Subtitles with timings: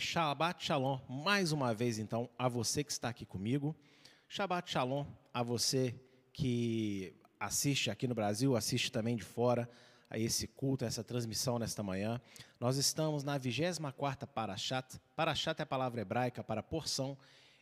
[0.00, 3.76] Shabbat Shalom, mais uma vez então, a você que está aqui comigo.
[4.26, 5.94] Shabbat Shalom a você
[6.32, 9.68] que assiste aqui no Brasil, assiste também de fora
[10.08, 12.18] a esse culto, a essa transmissão nesta manhã.
[12.58, 14.98] Nós estamos na 24ª Parashat.
[15.14, 17.16] Parashat é a palavra hebraica para porção.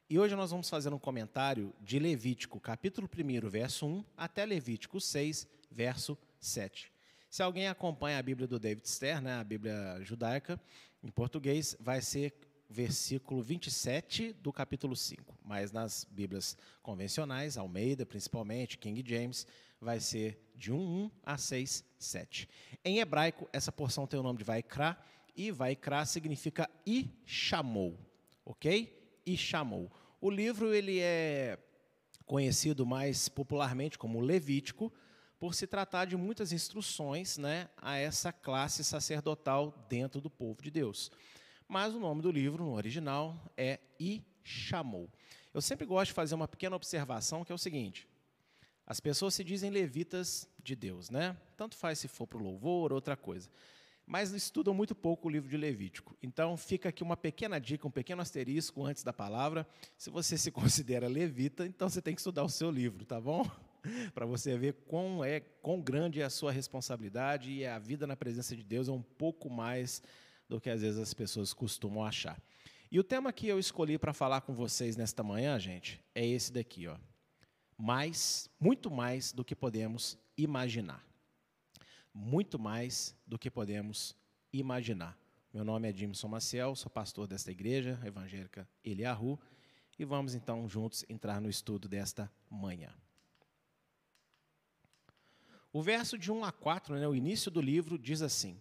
[0.09, 5.01] E hoje nós vamos fazer um comentário de Levítico, capítulo 1, verso 1, até Levítico
[5.01, 6.93] 6, verso 7.
[7.29, 10.59] Se alguém acompanha a Bíblia do David Stern, né, a Bíblia judaica,
[11.03, 12.35] em português, vai ser
[12.69, 15.39] versículo 27 do capítulo 5.
[15.43, 19.47] Mas nas Bíblias convencionais, Almeida principalmente, King James,
[19.81, 22.49] vai ser de 1, a 6, 7.
[22.85, 24.99] Em hebraico, essa porção tem o nome de Vaikra,
[25.35, 27.97] e Vaikra significa e chamou,
[28.45, 29.21] ok?
[29.25, 29.91] E chamou.
[30.21, 31.57] O livro ele é
[32.27, 34.93] conhecido mais popularmente como Levítico,
[35.39, 40.71] por se tratar de muitas instruções né, a essa classe sacerdotal dentro do povo de
[40.71, 41.11] Deus.
[41.69, 45.09] Mas o nome do livro, no original, é E Chamou.
[45.53, 48.09] Eu sempre gosto de fazer uma pequena observação, que é o seguinte:
[48.87, 51.37] as pessoas se dizem levitas de Deus, né?
[51.57, 53.51] Tanto faz se for para o louvor, outra coisa.
[54.07, 56.17] Mas estudam muito pouco o livro de Levítico.
[56.23, 59.69] Então fica aqui uma pequena dica, um pequeno asterisco antes da palavra.
[59.99, 63.47] Se você se considera levita, então você tem que estudar o seu livro, tá bom?
[64.15, 68.17] para você ver quão, é, quão grande é a sua responsabilidade e a vida na
[68.17, 70.03] presença de Deus é um pouco mais
[70.49, 72.41] do que às vezes as pessoas costumam achar.
[72.91, 76.53] E o tema que eu escolhi para falar com vocês nesta manhã, gente, é esse
[76.53, 76.97] daqui, ó.
[77.77, 81.07] Mais, muito mais do que podemos imaginar.
[82.15, 84.17] Muito mais do que podemos
[84.53, 85.17] imaginar.
[85.53, 89.39] Meu nome é Jimson Maciel, sou pastor desta igreja evangélica Eliahu,
[89.99, 92.93] e vamos então juntos entrar no estudo desta manhã.
[95.73, 98.59] O verso de 1 a 4, né, o início do livro, diz assim: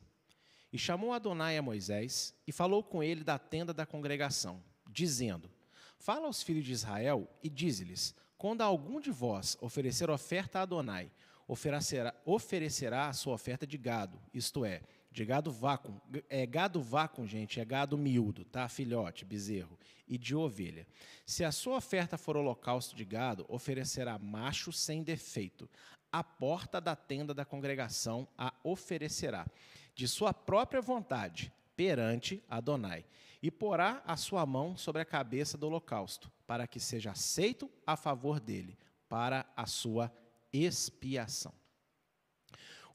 [0.71, 5.49] E chamou Adonai a Moisés e falou com ele da tenda da congregação, dizendo:
[5.97, 11.09] Fala aos filhos de Israel e dize-lhes: Quando algum de vós oferecer oferta a Adonai,
[11.47, 15.99] oferecerá, oferecerá a sua oferta de gado, isto é, de gado vácuo.
[16.29, 18.67] É gado vácuo, gente, é gado miúdo, tá?
[18.67, 20.85] Filhote, bezerro, e de ovelha.
[21.25, 25.69] Se a sua oferta for holocausto de gado, oferecerá macho sem defeito
[26.17, 29.45] a porta da tenda da congregação a oferecerá,
[29.93, 33.05] de sua própria vontade, perante Adonai,
[33.39, 37.95] e porá a sua mão sobre a cabeça do holocausto, para que seja aceito a
[37.95, 38.75] favor dele,
[39.07, 40.11] para a sua
[40.51, 41.53] expiação.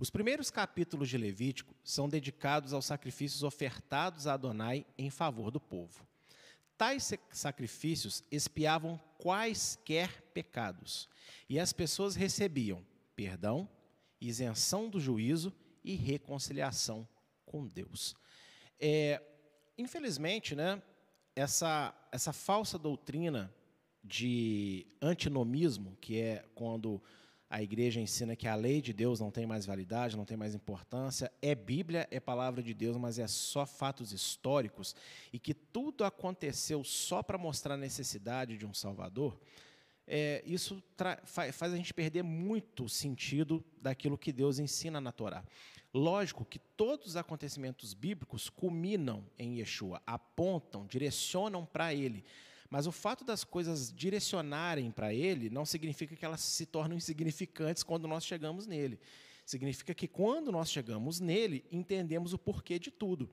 [0.00, 5.60] Os primeiros capítulos de Levítico são dedicados aos sacrifícios ofertados a Adonai em favor do
[5.60, 6.04] povo.
[6.76, 11.08] Tais sacrifícios expiavam quaisquer pecados,
[11.48, 13.68] e as pessoas recebiam perdão,
[14.20, 15.52] isenção do juízo
[15.84, 17.06] e reconciliação
[17.44, 18.14] com Deus.
[18.78, 19.22] É,
[19.76, 20.82] infelizmente, né,
[21.34, 23.52] essa, essa falsa doutrina
[24.02, 27.02] de antinomismo, que é quando
[27.48, 30.54] a igreja ensina que a lei de Deus não tem mais validade, não tem mais
[30.54, 34.96] importância, é Bíblia, é palavra de Deus, mas é só fatos históricos,
[35.30, 39.38] e que tudo aconteceu só para mostrar a necessidade de um Salvador,
[40.14, 40.82] é, isso
[41.24, 45.42] faz a gente perder muito sentido daquilo que Deus ensina na Torá.
[45.94, 52.26] Lógico que todos os acontecimentos bíblicos culminam em Yeshua, apontam, direcionam para Ele.
[52.68, 57.82] Mas o fato das coisas direcionarem para Ele não significa que elas se tornam insignificantes
[57.82, 59.00] quando nós chegamos nele.
[59.46, 63.30] Significa que quando nós chegamos nele, entendemos o porquê de tudo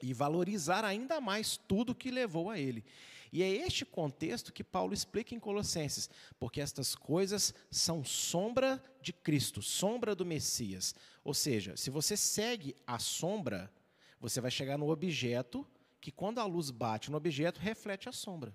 [0.00, 2.84] e valorizar ainda mais tudo que levou a ele.
[3.32, 6.08] E é este contexto que Paulo explica em Colossenses,
[6.38, 10.94] porque estas coisas são sombra de Cristo, sombra do Messias.
[11.24, 13.72] Ou seja, se você segue a sombra,
[14.20, 15.66] você vai chegar no objeto
[16.00, 18.54] que, quando a luz bate no objeto, reflete a sombra.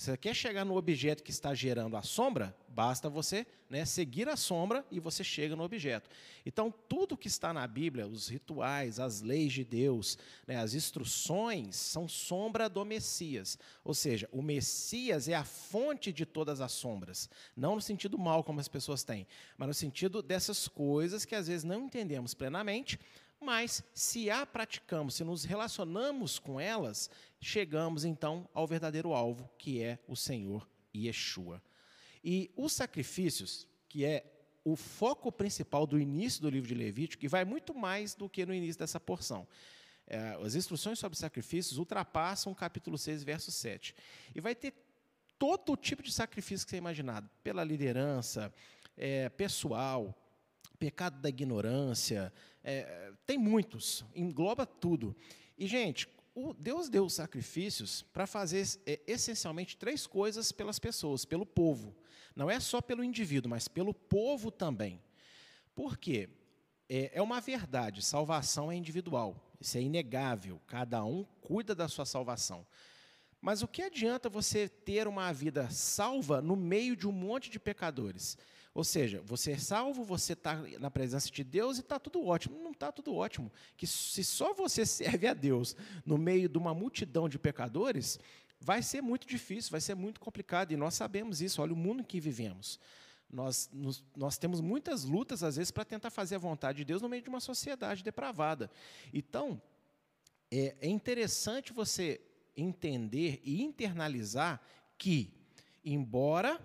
[0.00, 2.56] Você quer chegar no objeto que está gerando a sombra?
[2.68, 6.08] Basta você né, seguir a sombra e você chega no objeto.
[6.46, 10.16] Então, tudo que está na Bíblia, os rituais, as leis de Deus,
[10.46, 13.58] né, as instruções, são sombra do Messias.
[13.84, 17.28] Ou seja, o Messias é a fonte de todas as sombras.
[17.54, 19.26] Não no sentido mal, como as pessoas têm,
[19.58, 22.98] mas no sentido dessas coisas que às vezes não entendemos plenamente,
[23.40, 27.10] mas se a praticamos, se nos relacionamos com elas,
[27.40, 31.62] chegamos então ao verdadeiro alvo, que é o Senhor Yeshua.
[32.22, 34.24] E os sacrifícios, que é
[34.62, 38.44] o foco principal do início do livro de Levítico, que vai muito mais do que
[38.44, 39.48] no início dessa porção.
[40.06, 43.94] É, as instruções sobre sacrifícios ultrapassam o capítulo 6, verso 7.
[44.34, 44.74] E vai ter
[45.38, 48.52] todo o tipo de sacrifício que você imaginar, pela liderança,
[48.96, 50.14] é, pessoal,
[50.78, 55.16] pecado da ignorância, é, tem muitos, engloba tudo.
[55.56, 61.44] E, gente, o Deus deu sacrifícios para fazer é, essencialmente três coisas pelas pessoas, pelo
[61.44, 61.94] povo.
[62.34, 65.02] Não é só pelo indivíduo, mas pelo povo também.
[65.74, 66.28] Por quê?
[66.88, 72.04] É, é uma verdade, salvação é individual, isso é inegável, cada um cuida da sua
[72.04, 72.66] salvação.
[73.40, 77.58] Mas o que adianta você ter uma vida salva no meio de um monte de
[77.58, 78.36] pecadores?
[78.80, 82.58] Ou seja, você é salvo, você está na presença de Deus e está tudo ótimo.
[82.62, 83.52] Não está tudo ótimo.
[83.76, 88.18] Que se só você serve a Deus no meio de uma multidão de pecadores,
[88.58, 90.72] vai ser muito difícil, vai ser muito complicado.
[90.72, 91.60] E nós sabemos isso.
[91.60, 92.80] Olha o mundo em que vivemos.
[93.30, 97.02] Nós, nos, nós temos muitas lutas, às vezes, para tentar fazer a vontade de Deus
[97.02, 98.70] no meio de uma sociedade depravada.
[99.12, 99.60] Então,
[100.50, 102.18] é, é interessante você
[102.56, 104.58] entender e internalizar
[104.96, 105.30] que,
[105.84, 106.58] embora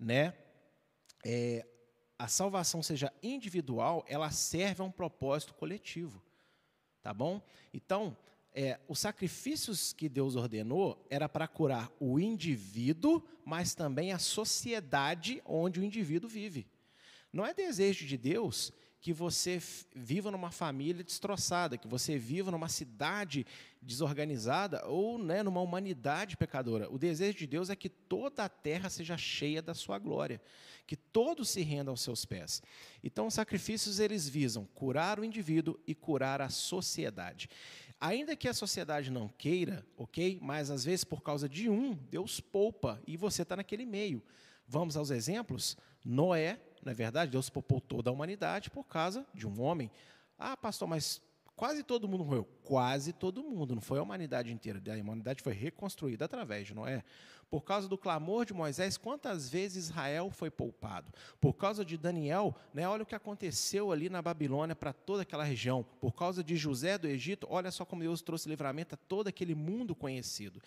[0.00, 0.32] né,
[1.24, 1.66] é,
[2.18, 6.22] a salvação seja individual, ela serve a um propósito coletivo.
[7.02, 7.40] Tá bom?
[7.72, 8.16] Então,
[8.52, 15.40] é, os sacrifícios que Deus ordenou era para curar o indivíduo, mas também a sociedade
[15.44, 16.66] onde o indivíduo vive.
[17.32, 19.60] Não é desejo de Deus que você
[19.94, 23.46] viva numa família destroçada, que você viva numa cidade
[23.80, 26.90] desorganizada ou né, numa humanidade pecadora.
[26.90, 30.40] O desejo de Deus é que toda a terra seja cheia da sua glória,
[30.86, 32.60] que todos se rendam aos seus pés.
[33.02, 37.48] Então, os sacrifícios eles visam curar o indivíduo e curar a sociedade.
[38.00, 40.38] Ainda que a sociedade não queira, ok?
[40.42, 44.22] Mas às vezes por causa de um, Deus poupa e você está naquele meio.
[44.66, 45.76] Vamos aos exemplos?
[46.04, 47.32] Noé não é verdade?
[47.32, 49.90] Deus poupou toda a humanidade por causa de um homem.
[50.38, 51.20] Ah, pastor, mas
[51.54, 52.48] quase todo mundo morreu.
[52.64, 54.80] Quase todo mundo, não foi a humanidade inteira.
[54.86, 57.04] A humanidade foi reconstruída através de Noé.
[57.50, 61.12] Por causa do clamor de Moisés, quantas vezes Israel foi poupado?
[61.38, 65.44] Por causa de Daniel, né, olha o que aconteceu ali na Babilônia para toda aquela
[65.44, 65.84] região.
[66.00, 69.54] Por causa de José do Egito, olha só como Deus trouxe livramento a todo aquele
[69.54, 70.62] mundo conhecido.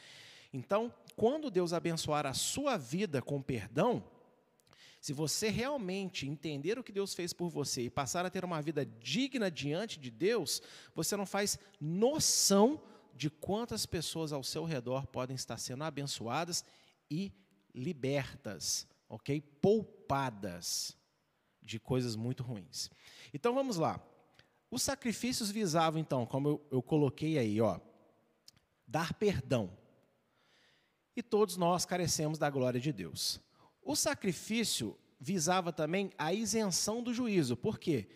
[0.53, 4.03] Então, quando Deus abençoar a sua vida com perdão,
[5.01, 8.62] se você realmente entender o que Deus fez por você e passar a ter uma
[8.62, 10.62] vida digna diante de Deus,
[10.94, 12.80] você não faz noção
[13.15, 16.63] de quantas pessoas ao seu redor podem estar sendo abençoadas
[17.09, 17.33] e
[17.74, 19.42] libertas, ok?
[19.42, 20.95] Poupadas
[21.63, 22.92] de coisas muito ruins.
[23.33, 24.00] Então vamos lá.
[24.69, 27.80] Os sacrifícios visavam, então, como eu, eu coloquei aí, ó,
[28.86, 29.75] dar perdão.
[31.15, 33.42] E todos nós carecemos da glória de Deus.
[33.81, 37.55] O sacrifício visava também a isenção do juízo.
[37.55, 38.07] Por quê?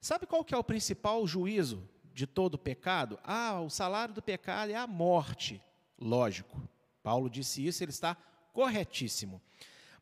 [0.00, 3.18] Sabe qual que é o principal juízo de todo pecado?
[3.24, 5.60] Ah, o salário do pecado é a morte.
[5.98, 6.60] Lógico.
[7.02, 8.16] Paulo disse isso, ele está
[8.52, 9.40] corretíssimo.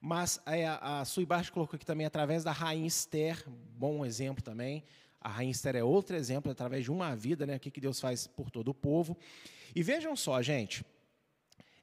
[0.00, 4.84] Mas é, a, a Suibaixo colocou aqui também através da rainha Esther, bom exemplo também.
[5.20, 8.26] A rainha Esther é outro exemplo, através de uma vida, né, o que Deus faz
[8.26, 9.16] por todo o povo.
[9.75, 10.84] E vejam só, gente,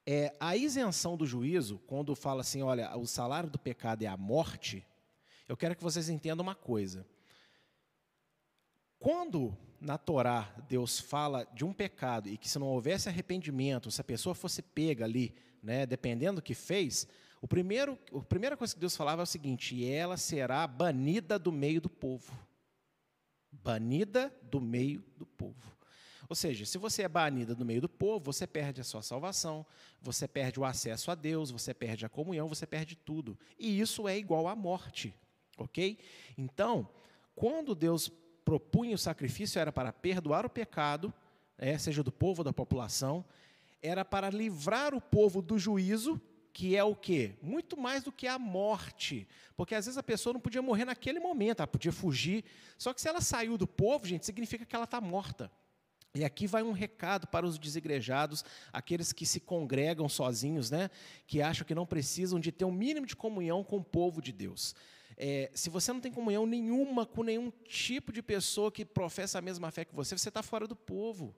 [0.05, 4.17] é, a isenção do juízo, quando fala assim, olha, o salário do pecado é a
[4.17, 4.85] morte,
[5.47, 7.05] eu quero que vocês entendam uma coisa.
[8.97, 13.99] Quando na Torá Deus fala de um pecado e que se não houvesse arrependimento, se
[13.99, 17.07] a pessoa fosse pega ali, né, dependendo do que fez,
[17.41, 21.39] o primeiro, a primeira coisa que Deus falava é o seguinte: e ela será banida
[21.39, 22.31] do meio do povo.
[23.51, 25.75] Banida do meio do povo.
[26.31, 29.65] Ou seja, se você é banida do meio do povo, você perde a sua salvação,
[30.01, 33.37] você perde o acesso a Deus, você perde a comunhão, você perde tudo.
[33.59, 35.13] E isso é igual à morte,
[35.57, 35.99] ok?
[36.37, 36.87] Então,
[37.35, 38.09] quando Deus
[38.45, 41.13] propunha o sacrifício, era para perdoar o pecado,
[41.57, 43.25] é, seja do povo ou da população,
[43.81, 46.17] era para livrar o povo do juízo,
[46.53, 47.35] que é o quê?
[47.41, 49.27] Muito mais do que a morte.
[49.57, 52.45] Porque às vezes a pessoa não podia morrer naquele momento, ela podia fugir.
[52.77, 55.51] Só que se ela saiu do povo, gente, significa que ela está morta.
[56.13, 60.89] E aqui vai um recado para os desigrejados, aqueles que se congregam sozinhos, né,
[61.25, 64.33] que acham que não precisam de ter um mínimo de comunhão com o povo de
[64.33, 64.75] Deus.
[65.15, 69.41] É, se você não tem comunhão nenhuma com nenhum tipo de pessoa que professa a
[69.41, 71.33] mesma fé que você, você está fora do povo.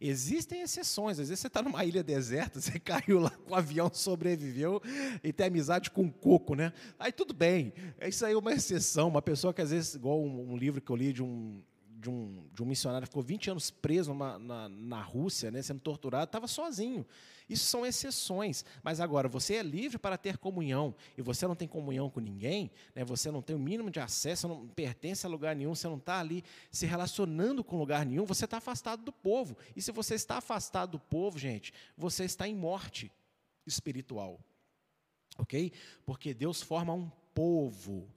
[0.00, 3.88] Existem exceções, às vezes você está numa ilha deserta, você caiu lá com o avião,
[3.94, 4.82] sobreviveu
[5.22, 6.72] e tem amizade com um coco, né?
[6.98, 10.54] Aí tudo bem, isso aí é uma exceção, uma pessoa que às vezes, igual um,
[10.54, 11.62] um livro que eu li de um,
[12.02, 15.78] de um, de um missionário ficou 20 anos preso na, na, na Rússia, né, sendo
[15.78, 17.06] torturado, estava sozinho.
[17.48, 18.64] Isso são exceções.
[18.82, 22.72] Mas agora, você é livre para ter comunhão, e você não tem comunhão com ninguém,
[22.92, 25.96] né, você não tem o mínimo de acesso, não pertence a lugar nenhum, você não
[25.96, 26.42] está ali
[26.72, 29.56] se relacionando com lugar nenhum, você está afastado do povo.
[29.76, 33.12] E se você está afastado do povo, gente, você está em morte
[33.64, 34.40] espiritual.
[35.38, 35.72] Ok?
[36.04, 38.08] Porque Deus forma um povo.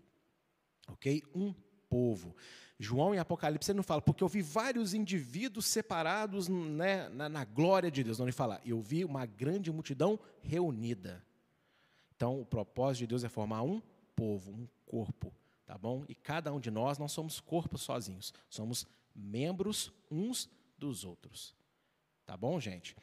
[0.87, 1.21] Ok?
[1.35, 1.53] Um
[1.95, 2.35] povo.
[2.77, 7.45] João em Apocalipse ele não fala, porque eu vi vários indivíduos separados né, na, na,
[7.45, 8.19] glória de Deus.
[8.19, 11.23] Não, ele fala, eu vi uma grande multidão reunida.
[12.13, 13.81] Então, o propósito de Deus é formar um
[14.13, 15.33] povo, um corpo,
[15.65, 16.03] tá bom?
[16.09, 18.85] E cada um de nós não somos corpos sozinhos, somos
[19.15, 21.55] membros uns dos outros.
[22.25, 22.93] Tá bom, gente?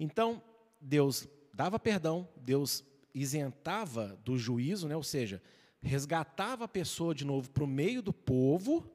[0.00, 0.42] Então,
[0.80, 2.82] Deus dava perdão, Deus
[3.14, 4.96] isentava do juízo, né?
[4.96, 5.42] ou seja,
[5.82, 8.90] resgatava a pessoa de novo para o meio do povo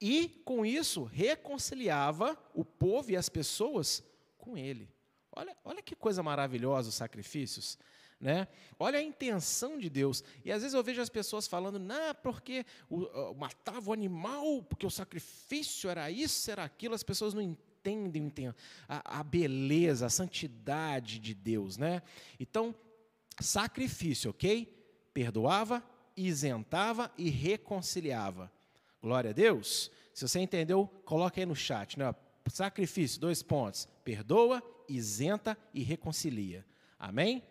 [0.00, 4.02] e, com isso, reconciliava o povo e as pessoas
[4.36, 4.88] com ele.
[5.32, 7.78] Olha, olha que coisa maravilhosa os sacrifícios.
[8.20, 8.48] Né?
[8.78, 10.24] Olha a intenção de Deus.
[10.44, 14.62] E às vezes eu vejo as pessoas falando, não, porque o, o, matava o animal,
[14.62, 16.94] porque o sacrifício era isso, era aquilo.
[16.94, 18.32] As pessoas não entendem
[18.88, 21.76] a, a beleza, a santidade de Deus.
[21.76, 22.02] Né?
[22.40, 22.74] Então,
[23.40, 24.66] sacrifício, ok?
[25.14, 25.82] Perdoava,
[26.26, 28.52] isentava e reconciliava.
[29.00, 29.90] Glória a Deus.
[30.12, 31.98] Se você entendeu, coloque aí no chat.
[31.98, 32.14] Né?
[32.48, 33.88] Sacrifício, dois pontos.
[34.02, 36.66] Perdoa, isenta e reconcilia.
[36.98, 37.42] Amém?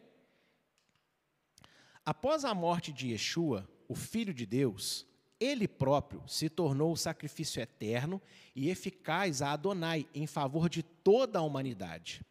[2.05, 5.05] Após a morte de Yeshua, o Filho de Deus,
[5.39, 8.21] ele próprio se tornou o sacrifício eterno
[8.55, 12.21] e eficaz a Adonai em favor de toda a humanidade.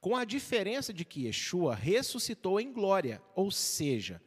[0.00, 4.20] Com a diferença de que Yeshua ressuscitou em glória, ou seja,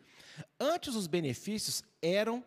[0.59, 2.43] antes os benefícios eram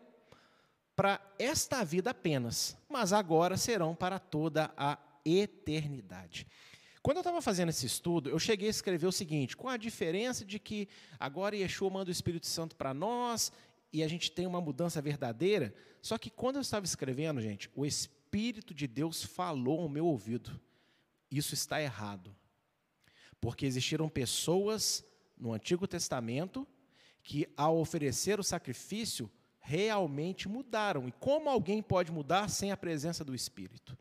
[0.95, 6.45] para esta vida apenas, mas agora serão para toda a eternidade.
[7.01, 10.45] Quando eu estava fazendo esse estudo, eu cheguei a escrever o seguinte: com a diferença
[10.45, 10.87] de que
[11.19, 13.51] agora Yeshua manda o Espírito Santo para nós
[13.91, 17.85] e a gente tem uma mudança verdadeira, só que quando eu estava escrevendo, gente, o
[17.85, 20.59] Espírito de Deus falou ao meu ouvido:
[21.29, 22.35] isso está errado.
[23.39, 25.03] Porque existiram pessoas
[25.35, 26.67] no Antigo Testamento
[27.23, 31.07] que, ao oferecer o sacrifício, realmente mudaram.
[31.07, 33.97] E como alguém pode mudar sem a presença do Espírito?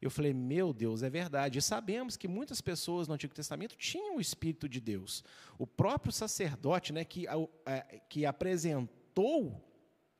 [0.00, 1.58] Eu falei, meu Deus, é verdade.
[1.58, 5.22] E sabemos que muitas pessoas no Antigo Testamento tinham o Espírito de Deus.
[5.56, 7.26] O próprio sacerdote né, que,
[7.64, 9.64] é, que apresentou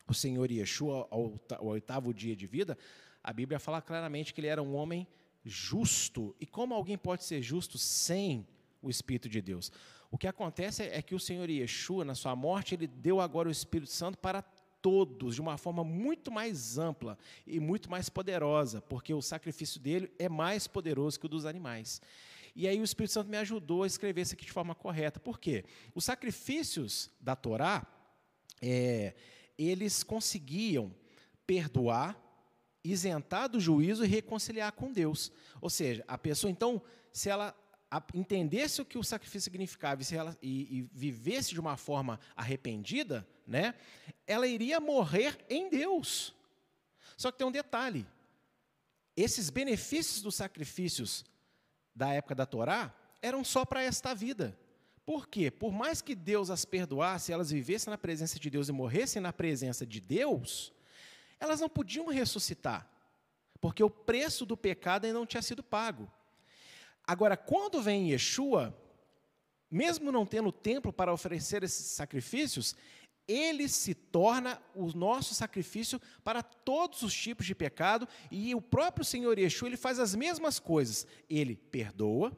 [0.07, 2.79] o Senhor Yeshua ao, ao oitavo dia de vida,
[3.25, 5.07] a Bíblia fala claramente que ele era um homem
[5.45, 6.35] justo.
[6.41, 8.47] E como alguém pode ser justo sem
[8.81, 9.73] o Espírito de Deus?
[10.12, 13.50] O que acontece é que o Senhor Yeshua, na sua morte, ele deu agora o
[13.50, 14.42] Espírito Santo para
[14.83, 17.16] todos de uma forma muito mais ampla
[17.47, 22.02] e muito mais poderosa, porque o sacrifício dele é mais poderoso que o dos animais.
[22.54, 25.19] E aí o Espírito Santo me ajudou a escrever isso aqui de forma correta.
[25.19, 25.64] Por quê?
[25.95, 27.87] Os sacrifícios da Torá,
[28.61, 29.14] é,
[29.57, 30.95] eles conseguiam
[31.47, 32.21] perdoar,
[32.85, 35.33] isentar do juízo e reconciliar com Deus.
[35.59, 37.57] Ou seja, a pessoa, então, se ela
[38.15, 43.27] entendesse o que o sacrifício significava e, ela, e, e, vivesse de uma forma arrependida,
[43.47, 43.75] né,
[44.27, 46.35] ela iria morrer em Deus.
[47.17, 48.07] Só que tem um detalhe:
[49.17, 51.25] esses benefícios dos sacrifícios
[51.95, 54.59] da época da Torá eram só para esta vida.
[55.05, 55.51] Por quê?
[55.51, 59.33] Por mais que Deus as perdoasse, elas vivessem na presença de Deus e morressem na
[59.33, 60.73] presença de Deus,
[61.41, 62.89] elas não podiam ressuscitar,
[63.61, 66.11] porque o preço do pecado ainda não tinha sido pago.
[67.07, 68.77] Agora, quando vem Yeshua,
[69.71, 72.77] mesmo não tendo templo para oferecer esses sacrifícios,
[73.27, 79.05] ele se torna o nosso sacrifício para todos os tipos de pecado, e o próprio
[79.05, 81.07] Senhor Yeshua ele faz as mesmas coisas.
[81.31, 82.37] Ele perdoa,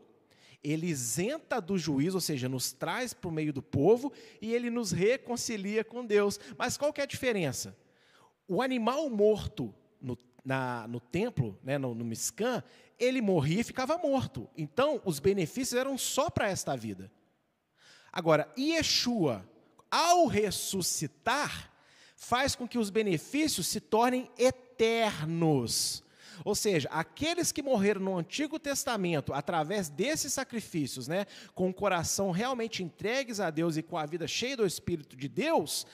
[0.63, 4.71] ele isenta do juízo, ou seja, nos traz para o meio do povo, e ele
[4.71, 6.39] nos reconcilia com Deus.
[6.57, 7.77] Mas qual que é a diferença?
[8.47, 12.05] O animal morto no, na, no templo, né, no, no
[12.99, 14.49] ele morria e ficava morto.
[14.57, 17.11] Então, os benefícios eram só para esta vida.
[18.13, 19.49] Agora, Yeshua,
[19.91, 21.73] ao ressuscitar,
[22.17, 26.03] faz com que os benefícios se tornem eternos.
[26.45, 32.31] Ou seja, aqueles que morreram no Antigo Testamento através desses sacrifícios, né, com o coração
[32.31, 35.87] realmente entregues a Deus e com a vida cheia do Espírito de Deus,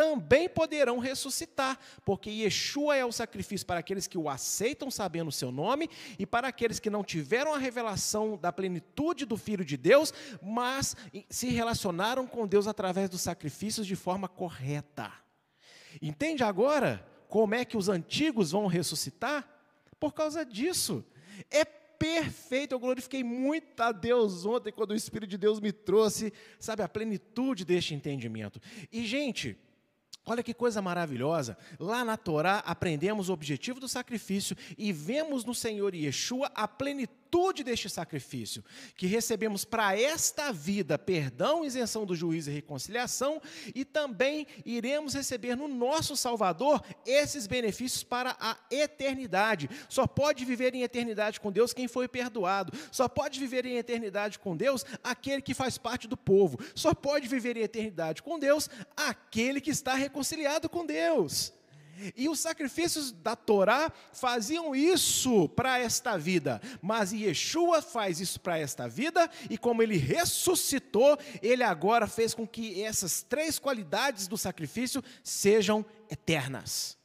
[0.00, 5.32] também poderão ressuscitar, porque Yeshua é o sacrifício para aqueles que o aceitam sabendo o
[5.32, 9.76] seu nome e para aqueles que não tiveram a revelação da plenitude do Filho de
[9.76, 10.96] Deus, mas
[11.28, 15.12] se relacionaram com Deus através dos sacrifícios de forma correta.
[16.00, 19.46] Entende agora como é que os antigos vão ressuscitar?
[19.98, 21.04] Por causa disso.
[21.50, 22.72] É perfeito.
[22.72, 26.88] Eu glorifiquei muito a Deus ontem quando o Espírito de Deus me trouxe, sabe, a
[26.88, 28.58] plenitude deste entendimento.
[28.90, 29.58] E, gente,
[30.24, 31.56] Olha que coisa maravilhosa.
[31.78, 37.19] Lá na Torá aprendemos o objetivo do sacrifício e vemos no Senhor Yeshua a plenitude
[37.30, 38.64] virtude deste sacrifício,
[38.96, 43.40] que recebemos para esta vida perdão, isenção do juízo e reconciliação,
[43.72, 49.70] e também iremos receber no nosso Salvador esses benefícios para a eternidade.
[49.88, 54.36] Só pode viver em eternidade com Deus quem foi perdoado, só pode viver em eternidade
[54.36, 58.68] com Deus aquele que faz parte do povo, só pode viver em eternidade com Deus
[58.96, 61.59] aquele que está reconciliado com Deus.
[62.16, 68.58] E os sacrifícios da Torá faziam isso para esta vida, mas Yeshua faz isso para
[68.58, 74.36] esta vida, e como ele ressuscitou, ele agora fez com que essas três qualidades do
[74.36, 76.96] sacrifício sejam eternas.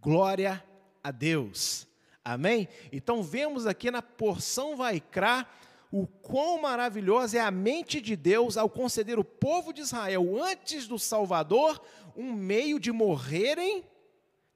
[0.00, 0.62] Glória
[1.02, 1.86] a Deus.
[2.24, 2.68] Amém?
[2.92, 5.46] Então vemos aqui na porção Vaikra
[5.92, 10.86] o quão maravilhosa é a mente de Deus ao conceder o povo de Israel, antes
[10.86, 11.80] do Salvador,
[12.16, 13.84] um meio de morrerem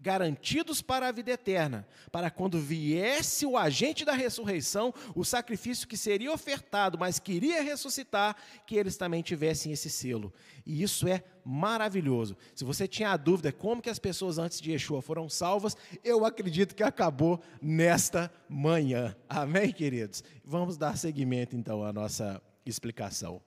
[0.04, 5.96] garantidos para a vida eterna, para quando viesse o agente da ressurreição, o sacrifício que
[5.96, 10.30] seria ofertado, mas queria ressuscitar, que eles também tivessem esse selo.
[10.66, 12.36] E isso é maravilhoso.
[12.54, 16.26] Se você tinha a dúvida como que as pessoas antes de Yeshua foram salvas, eu
[16.26, 19.16] acredito que acabou nesta manhã.
[19.26, 20.22] Amém, queridos?
[20.44, 23.40] Vamos dar seguimento então à nossa explicação.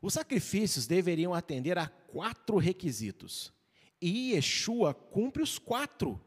[0.00, 3.52] Os sacrifícios deveriam atender a quatro requisitos.
[4.00, 6.20] E Yeshua cumpre os quatro,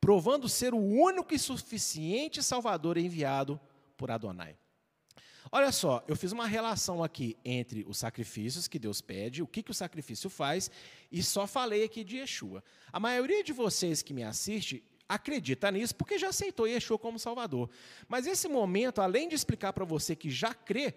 [0.00, 3.60] provando ser o único e suficiente Salvador enviado
[3.96, 4.56] por Adonai.
[5.50, 9.62] Olha só, eu fiz uma relação aqui entre os sacrifícios que Deus pede, o que,
[9.62, 10.70] que o sacrifício faz,
[11.10, 12.64] e só falei aqui de Yeshua.
[12.92, 17.70] A maioria de vocês que me assiste acredita nisso porque já aceitou Yeshua como Salvador.
[18.08, 20.94] Mas esse momento, além de explicar para você que já crê,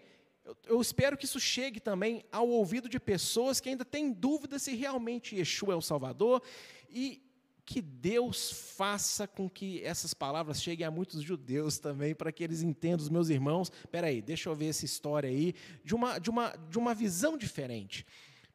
[0.66, 4.76] eu, espero que isso chegue também ao ouvido de pessoas que ainda têm dúvida se
[4.76, 6.42] realmente Yeshua é o Salvador
[6.90, 7.22] e
[7.70, 12.64] que Deus faça com que essas palavras cheguem a muitos judeus também, para que eles
[12.64, 13.72] entendam, os meus irmãos.
[13.72, 17.38] Espera aí, deixa eu ver essa história aí, de uma, de uma, de uma visão
[17.38, 18.08] diferente.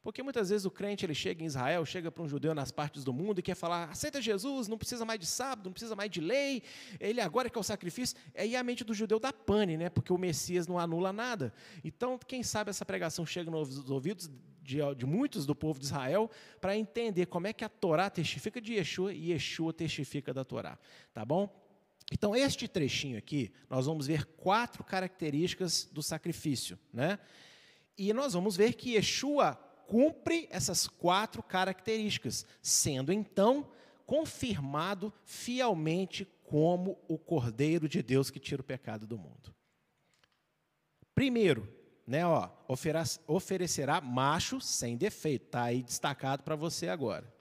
[0.05, 3.03] Porque muitas vezes o crente ele chega em Israel, chega para um judeu nas partes
[3.03, 6.11] do mundo e quer falar: aceita Jesus, não precisa mais de sábado, não precisa mais
[6.11, 6.61] de lei,
[6.99, 8.15] ele agora quer o sacrifício.
[8.37, 9.89] Aí a mente do judeu dá pane, né?
[9.89, 11.51] porque o Messias não anula nada.
[11.83, 14.29] Então, quem sabe essa pregação chega nos ouvidos
[14.61, 16.29] de, de muitos do povo de Israel
[16.61, 20.77] para entender como é que a Torá testifica de Yeshua e Yeshua testifica da Torá.
[21.15, 21.49] Tá bom?
[22.11, 26.77] Então, este trechinho aqui, nós vamos ver quatro características do sacrifício.
[26.93, 27.17] Né?
[27.97, 33.69] E nós vamos ver que Yeshua cumpre essas quatro características, sendo então
[34.05, 39.53] confirmado fielmente como o Cordeiro de Deus que tira o pecado do mundo.
[41.13, 41.67] Primeiro,
[42.05, 42.49] né, ó,
[43.27, 47.33] oferecerá macho sem defeito, está aí destacado para você agora.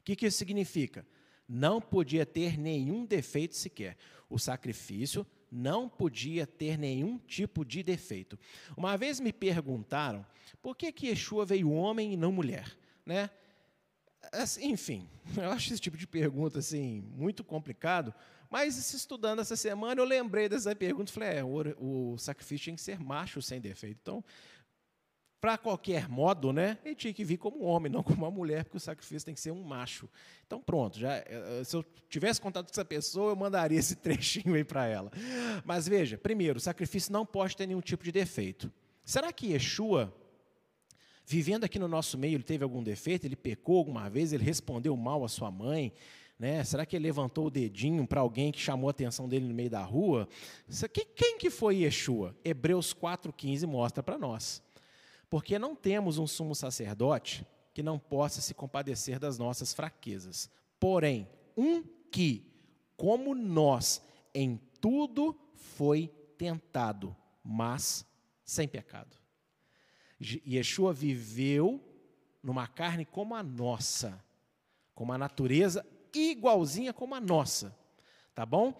[0.00, 1.06] O que, que isso significa?
[1.46, 3.98] Não podia ter nenhum defeito sequer.
[4.30, 8.38] O sacrifício não podia ter nenhum tipo de defeito.
[8.76, 10.24] Uma vez me perguntaram
[10.62, 13.30] por que, que Yeshua veio homem e não mulher, né?
[14.32, 18.14] Assim, enfim, eu acho esse tipo de pergunta assim muito complicado,
[18.50, 22.82] mas estudando essa semana eu lembrei dessa pergunta falei, é, o, o sacrifício tinha que
[22.82, 23.98] ser macho sem defeito.
[24.02, 24.24] Então,
[25.40, 28.76] para qualquer modo, né, ele tinha que vir como homem, não como uma mulher, porque
[28.76, 30.08] o sacrifício tem que ser um macho.
[30.46, 33.96] Então, pronto, já, eh, eh, se eu tivesse contato com essa pessoa, eu mandaria esse
[34.02, 35.10] trechinho aí para ela.
[35.64, 38.70] Mas veja, primeiro, o sacrifício não pode ter nenhum tipo de defeito.
[39.02, 40.12] Será que Yeshua,
[41.24, 43.24] vivendo aqui no nosso meio, ele teve algum defeito?
[43.26, 44.34] Ele pecou alguma vez?
[44.34, 45.92] Ele respondeu mal à sua mãe?
[46.38, 46.62] Né?
[46.64, 49.70] Será que ele levantou o dedinho para alguém que chamou a atenção dele no meio
[49.70, 50.28] da rua?
[51.14, 52.36] Quem que foi Yeshua?
[52.44, 54.62] Hebreus 4,15 mostra para nós.
[55.30, 60.50] Porque não temos um sumo sacerdote que não possa se compadecer das nossas fraquezas.
[60.78, 62.44] Porém, um que,
[62.96, 64.02] como nós,
[64.34, 68.04] em tudo foi tentado, mas
[68.44, 69.16] sem pecado.
[70.20, 71.80] Yeshua viveu
[72.42, 74.22] numa carne como a nossa,
[74.94, 77.76] com uma natureza igualzinha como a nossa,
[78.34, 78.74] tá bom?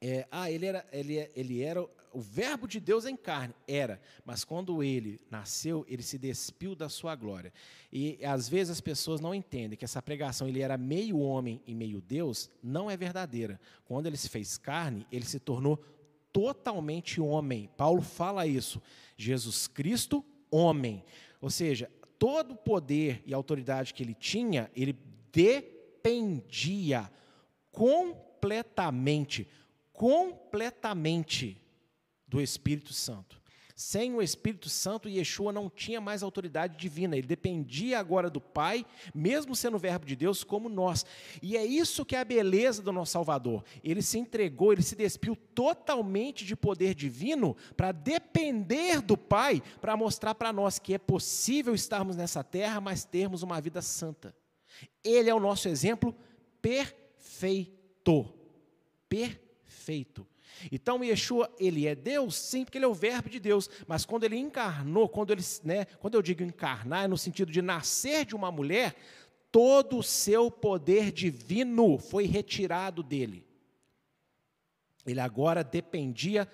[0.00, 4.44] É, ah, ele era, ele, ele era o verbo de Deus em carne, era, mas
[4.44, 7.52] quando ele nasceu, ele se despiu da sua glória.
[7.92, 11.74] E às vezes as pessoas não entendem que essa pregação, ele era meio homem e
[11.74, 13.60] meio Deus, não é verdadeira.
[13.84, 15.82] Quando ele se fez carne, ele se tornou
[16.32, 17.68] totalmente homem.
[17.76, 18.80] Paulo fala isso.
[19.16, 21.04] Jesus Cristo, homem.
[21.40, 24.96] Ou seja, todo o poder e autoridade que ele tinha, ele
[25.32, 27.10] dependia
[27.70, 29.48] completamente
[30.02, 31.61] completamente
[32.32, 33.40] do Espírito Santo.
[33.74, 38.86] Sem o Espírito Santo, Yeshua não tinha mais autoridade divina, ele dependia agora do Pai,
[39.14, 41.04] mesmo sendo verbo de Deus, como nós.
[41.42, 43.64] E é isso que é a beleza do nosso Salvador.
[43.82, 49.96] Ele se entregou, ele se despiu totalmente de poder divino para depender do Pai, para
[49.96, 54.34] mostrar para nós que é possível estarmos nessa terra, mas termos uma vida santa.
[55.04, 56.14] Ele é o nosso exemplo
[56.62, 58.32] perfeito.
[59.08, 60.31] Perfeito.
[60.70, 64.24] Então, Yeshua, ele é Deus, sim, porque ele é o verbo de Deus, mas quando
[64.24, 68.34] ele encarnou, quando ele, né, quando eu digo encarnar, é no sentido de nascer de
[68.34, 68.94] uma mulher,
[69.50, 73.44] todo o seu poder divino foi retirado dele.
[75.06, 76.48] Ele agora dependia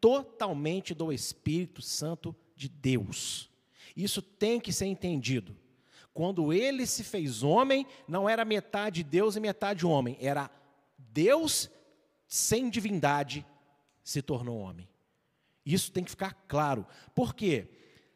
[0.00, 3.50] totalmente do Espírito Santo de Deus.
[3.96, 5.56] Isso tem que ser entendido.
[6.12, 10.50] Quando ele se fez homem, não era metade Deus e metade homem, era
[10.96, 11.70] Deus
[12.26, 13.46] sem divindade
[14.02, 14.88] se tornou homem.
[15.64, 16.86] Isso tem que ficar claro.
[17.14, 17.68] Por quê?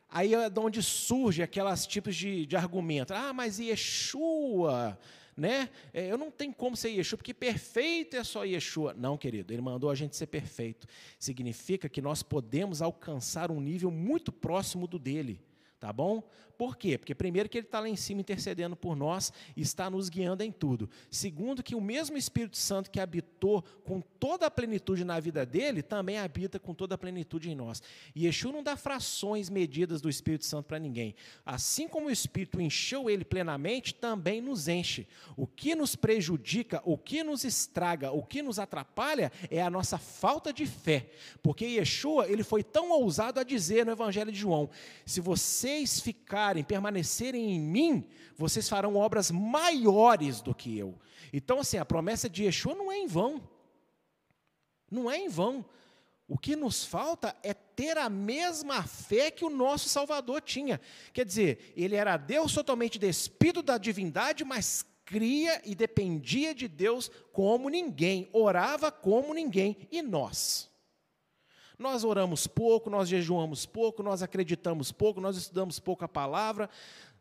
[0.08, 3.12] Aí é de onde surge aquelas tipos de, de argumento.
[3.12, 4.98] Ah, mas Yeshua,
[5.36, 5.68] né?
[5.92, 8.94] É, eu não tenho como ser Yeshua, porque perfeito é só Yeshua.
[8.94, 10.86] Não, querido, ele mandou a gente ser perfeito.
[11.18, 15.40] Significa que nós podemos alcançar um nível muito próximo do dele.
[15.78, 16.28] Tá bom?
[16.58, 16.98] Por quê?
[16.98, 20.42] Porque, primeiro, que Ele está lá em cima intercedendo por nós e está nos guiando
[20.42, 20.90] em tudo.
[21.08, 25.82] Segundo, que o mesmo Espírito Santo que habitou com toda a plenitude na vida dele,
[25.82, 27.80] também habita com toda a plenitude em nós.
[28.12, 31.14] E Yeshua não dá frações medidas do Espírito Santo para ninguém.
[31.46, 35.06] Assim como o Espírito encheu ele plenamente, também nos enche.
[35.36, 39.96] O que nos prejudica, o que nos estraga, o que nos atrapalha é a nossa
[39.96, 41.08] falta de fé.
[41.40, 44.68] Porque Yeshua, ele foi tão ousado a dizer no Evangelho de João:
[45.06, 50.98] se vocês ficarem permanecerem em mim, vocês farão obras maiores do que eu.
[51.32, 53.42] Então, assim, a promessa de Yeshua não é em vão.
[54.90, 55.64] Não é em vão.
[56.26, 60.80] O que nos falta é ter a mesma fé que o nosso Salvador tinha.
[61.12, 67.10] Quer dizer, ele era Deus totalmente despido da divindade, mas cria e dependia de Deus
[67.32, 69.88] como ninguém, orava como ninguém.
[69.90, 70.67] E nós?
[71.78, 76.68] Nós oramos pouco, nós jejuamos pouco, nós acreditamos pouco, nós estudamos pouco a palavra,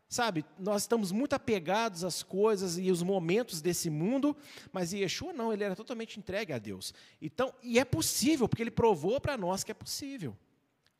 [0.08, 0.44] sabe?
[0.58, 4.36] Nós estamos muito apegados às coisas e os momentos desse mundo,
[4.72, 6.92] mas Yeshua não, ele era totalmente entregue a Deus.
[7.22, 10.36] Então, e é possível, porque ele provou para nós que é possível.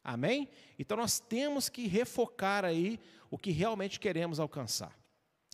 [0.04, 0.48] Amém?
[0.78, 4.96] Então nós temos que refocar aí o que realmente queremos alcançar.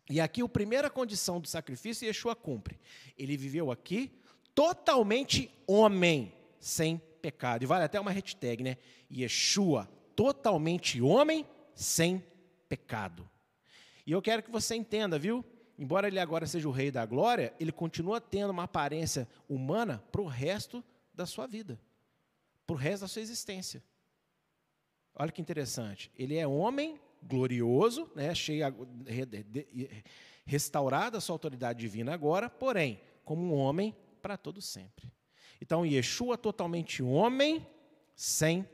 [0.09, 2.79] E aqui a primeira condição do sacrifício Yeshua cumpre.
[3.17, 4.13] Ele viveu aqui
[4.55, 7.63] totalmente homem, sem pecado.
[7.63, 8.77] E vale até uma hashtag, né?
[9.11, 12.23] Yeshua, totalmente homem, sem
[12.69, 13.27] pecado.
[14.07, 15.43] E eu quero que você entenda, viu?
[15.79, 20.21] Embora ele agora seja o rei da glória, ele continua tendo uma aparência humana para
[20.21, 20.85] o resto
[21.15, 21.81] da sua vida,
[22.67, 23.83] para o resto da sua existência.
[25.15, 26.13] Olha que interessante.
[26.15, 28.67] Ele é homem glorioso, né, cheio,
[30.45, 35.11] restaurada a sua autoridade divina agora, porém, como um homem para todo sempre.
[35.61, 37.67] Então, Yeshua totalmente homem,
[38.15, 38.69] sem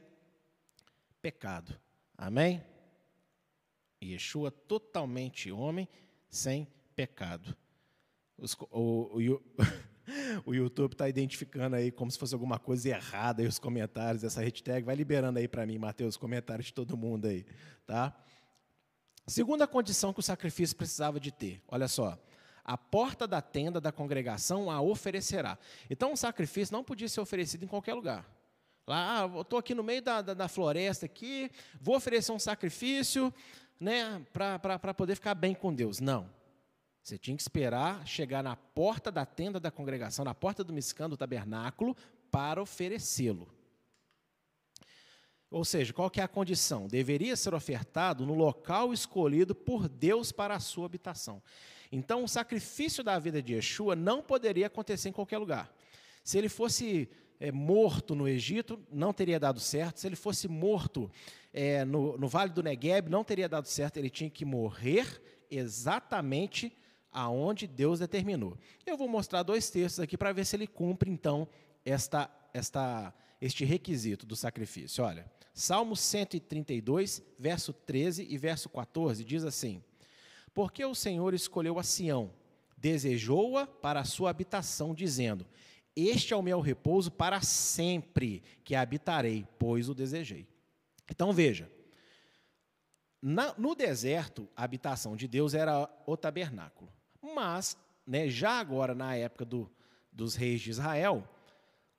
[1.21, 1.79] pecado.
[2.17, 2.63] Amém?
[4.03, 5.89] Yeshua totalmente homem,
[6.29, 7.57] sem pecado.
[8.37, 9.43] Os, o, o,
[10.47, 14.41] o, YouTube está identificando aí como se fosse alguma coisa errada aí os comentários dessa
[14.41, 14.85] hashtag.
[14.85, 17.45] Vai liberando aí para mim, Mateus, os comentários de todo mundo aí.
[17.87, 18.17] Tá?
[19.27, 21.63] Segunda condição que o sacrifício precisava de ter.
[21.69, 22.19] Olha só
[22.65, 25.59] a porta da tenda da congregação a oferecerá.
[25.89, 28.27] Então, o sacrifício não podia ser oferecido em qualquer lugar.
[28.87, 32.39] Lá, ah, eu estou aqui no meio da, da, da, floresta aqui, vou oferecer um
[32.39, 33.33] sacrifício
[33.79, 36.01] né, para poder ficar bem com Deus.
[36.01, 36.29] Não.
[37.03, 41.09] Você tinha que esperar chegar na porta da tenda da congregação, na porta do miscã,
[41.09, 41.97] do tabernáculo,
[42.31, 43.49] para oferecê-lo.
[45.51, 46.87] Ou seja, qual que é a condição?
[46.87, 51.43] Deveria ser ofertado no local escolhido por Deus para a sua habitação.
[51.91, 55.75] Então, o sacrifício da vida de Yeshua não poderia acontecer em qualquer lugar.
[56.23, 57.09] Se ele fosse
[57.41, 59.99] é, morto no Egito, não teria dado certo.
[59.99, 61.11] Se ele fosse morto
[61.53, 63.97] é, no, no Vale do Negueb, não teria dado certo.
[63.97, 66.73] Ele tinha que morrer exatamente
[67.11, 68.57] aonde Deus determinou.
[68.87, 71.49] Eu vou mostrar dois textos aqui para ver se ele cumpre, então,
[71.85, 75.03] esta, esta, este requisito do sacrifício.
[75.03, 75.29] Olha,
[75.61, 79.83] Salmo 132, verso 13 e verso 14, diz assim:
[80.53, 82.33] porque o Senhor escolheu a Sião,
[82.77, 85.47] desejou-a para a sua habitação, dizendo:
[85.95, 90.47] Este é o meu repouso para sempre, que habitarei, pois o desejei.
[91.09, 91.71] Então veja,
[93.23, 96.91] na, no deserto, a habitação de Deus era o tabernáculo.
[97.23, 99.71] Mas, né, já agora, na época do,
[100.11, 101.29] dos reis de Israel,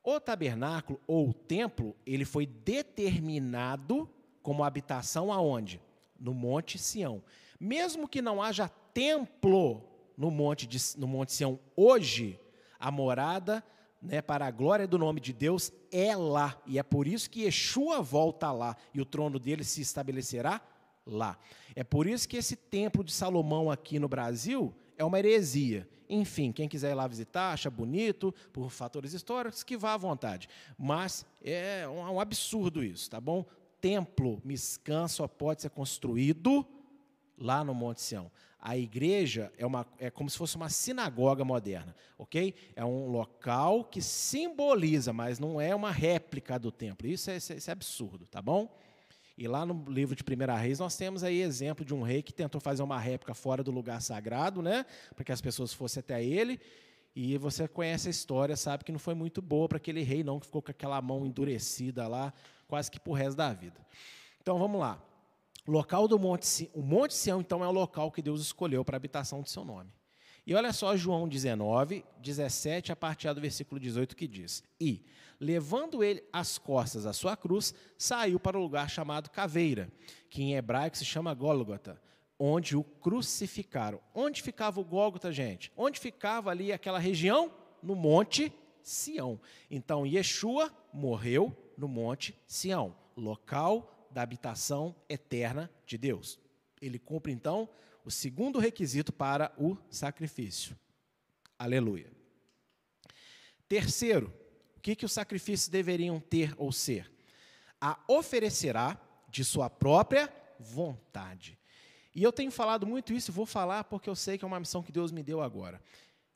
[0.04, 4.10] O tabernáculo ou o templo, ele foi determinado
[4.42, 5.80] como habitação aonde?
[6.20, 7.24] No Monte Sião.
[7.60, 9.84] Mesmo que não haja templo
[10.18, 12.40] no Monte, de, no Monte Sião hoje,
[12.80, 13.64] a morada
[14.02, 16.60] né, para a glória do nome de Deus é lá.
[16.66, 20.60] E é por isso que Yeshua volta lá e o trono dele se estabelecerá
[21.06, 21.38] lá.
[21.76, 25.88] É por isso que esse templo de Salomão aqui no Brasil é uma heresia.
[26.13, 30.50] Enfim, quem quiser ir lá visitar, acha bonito, por fatores históricos, que vá à vontade.
[30.78, 33.45] Mas é um absurdo isso, tá bom?
[33.80, 36.65] Templo, Miscã, só pode ser construído
[37.38, 38.30] lá no Monte Sião.
[38.60, 42.54] A igreja é, uma, é como se fosse uma sinagoga moderna, ok?
[42.76, 47.08] É um local que simboliza, mas não é uma réplica do templo.
[47.08, 48.69] Isso é, isso é absurdo, tá bom?
[49.42, 52.32] E lá no livro de Primeira Reis nós temos aí exemplo de um rei que
[52.32, 56.24] tentou fazer uma réplica fora do lugar sagrado, né, para que as pessoas fossem até
[56.24, 56.60] ele.
[57.16, 60.40] E você conhece a história, sabe que não foi muito boa para aquele rei não,
[60.40, 62.32] que ficou com aquela mão endurecida lá,
[62.68, 63.82] quase que o resto da vida.
[64.40, 65.04] Então vamos lá.
[65.66, 68.96] O local do Monte, o Monte Sião, então, é o local que Deus escolheu para
[68.96, 69.90] a habitação do seu nome.
[70.46, 75.04] E olha só João 19, 17, a partir do versículo 18, que diz: E,
[75.42, 79.92] levando ele as costas à sua cruz, saiu para o lugar chamado Caveira,
[80.30, 82.00] que em hebraico se chama Gólgota,
[82.38, 84.00] onde o crucificaram.
[84.14, 85.72] Onde ficava o Gólgota, gente?
[85.76, 87.52] Onde ficava ali aquela região?
[87.82, 89.42] No Monte Sião.
[89.70, 96.40] Então, Yeshua morreu no Monte Sião, local da habitação eterna de Deus.
[96.80, 97.68] Ele cumpre, então,
[98.06, 100.78] o segundo requisito para o sacrifício.
[101.58, 102.12] Aleluia.
[103.68, 104.41] Terceiro,
[104.82, 107.12] que, que os sacrifícios deveriam ter ou ser?
[107.80, 111.58] A oferecerá de sua própria vontade.
[112.13, 114.60] E eu tenho falado muito isso, e vou falar porque eu sei que é uma
[114.60, 115.82] missão que Deus me deu agora.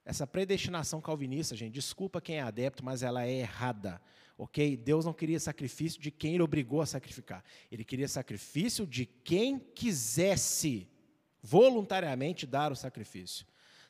[0.05, 4.01] Essa predestinação calvinista, gente, desculpa quem é adepto, mas ela é errada.
[4.38, 4.77] Ok?
[4.77, 7.43] Deus não queria sacrifício de quem ele obrigou a sacrificar.
[7.71, 10.88] Ele queria sacrifício de quem quisesse
[11.41, 13.45] voluntariamente dar o sacrifício.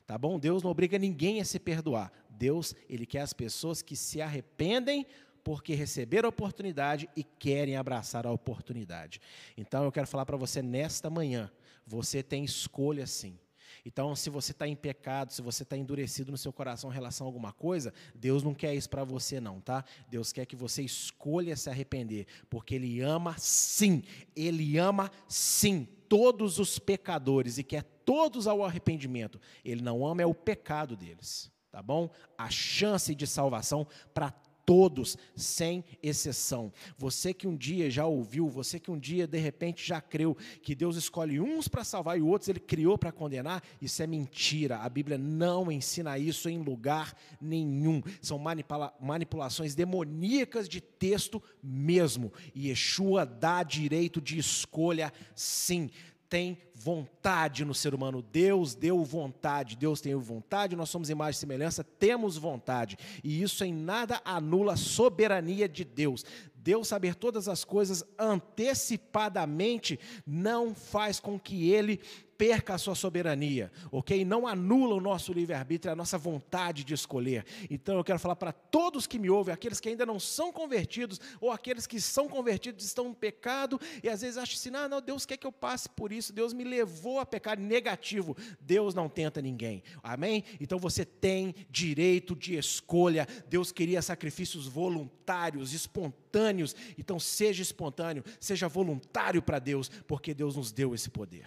[0.06, 0.38] Tá bom?
[0.38, 2.12] Deus não obriga ninguém a se perdoar.
[2.30, 5.06] Deus, ele quer as pessoas que se arrependem
[5.42, 9.20] porque receberam a oportunidade e querem abraçar a oportunidade.
[9.56, 11.50] Então eu quero falar para você nesta manhã,
[11.86, 13.38] você tem escolha sim.
[13.84, 17.24] Então, se você está em pecado, se você está endurecido no seu coração em relação
[17.24, 19.84] a alguma coisa, Deus não quer isso para você, não, tá?
[20.08, 24.02] Deus quer que você escolha se arrepender, porque Ele ama sim,
[24.34, 29.38] Ele ama sim todos os pecadores e quer todos ao arrependimento.
[29.62, 32.08] Ele não ama é o pecado deles, tá bom?
[32.38, 34.30] A chance de salvação para
[34.66, 36.72] todos, sem exceção.
[36.98, 40.74] Você que um dia já ouviu, você que um dia de repente já creu que
[40.74, 44.78] Deus escolhe uns para salvar e outros ele criou para condenar, isso é mentira.
[44.78, 48.02] A Bíblia não ensina isso em lugar nenhum.
[48.20, 52.32] São manipula manipulações demoníacas de texto mesmo.
[52.52, 55.90] E Yeshua dá direito de escolha, sim
[56.28, 58.22] tem vontade no ser humano.
[58.22, 62.96] Deus deu vontade, Deus tem vontade, nós somos imagem e semelhança, temos vontade.
[63.22, 66.24] E isso em nada anula a soberania de Deus.
[66.54, 72.00] Deus saber todas as coisas antecipadamente não faz com que ele
[72.38, 74.24] perca a sua soberania, ok?
[74.24, 77.44] Não anula o nosso livre-arbítrio, a nossa vontade de escolher.
[77.70, 81.20] Então eu quero falar para todos que me ouvem, aqueles que ainda não são convertidos,
[81.40, 85.00] ou aqueles que são convertidos estão no pecado, e às vezes acham assim, não, não,
[85.00, 88.36] Deus quer que eu passe por isso, Deus me levou a pecar negativo.
[88.60, 90.44] Deus não tenta ninguém, amém?
[90.60, 93.26] Então você tem direito de escolha.
[93.48, 96.74] Deus queria sacrifícios voluntários, espontâneos.
[96.98, 101.46] Então seja espontâneo, seja voluntário para Deus, porque Deus nos deu esse poder.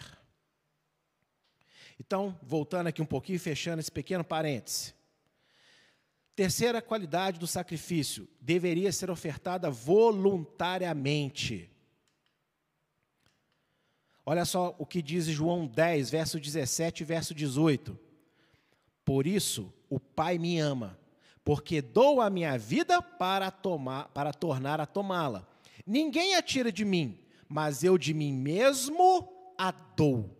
[1.99, 4.93] Então, voltando aqui um pouquinho, fechando esse pequeno parêntese.
[6.35, 11.69] Terceira qualidade do sacrifício, deveria ser ofertada voluntariamente.
[14.25, 17.99] Olha só o que diz João 10, verso 17 e verso 18.
[19.03, 20.97] Por isso o Pai me ama,
[21.43, 25.45] porque dou a minha vida para tomar, para tornar a tomá-la.
[25.85, 30.38] Ninguém a tira de mim, mas eu de mim mesmo a dou.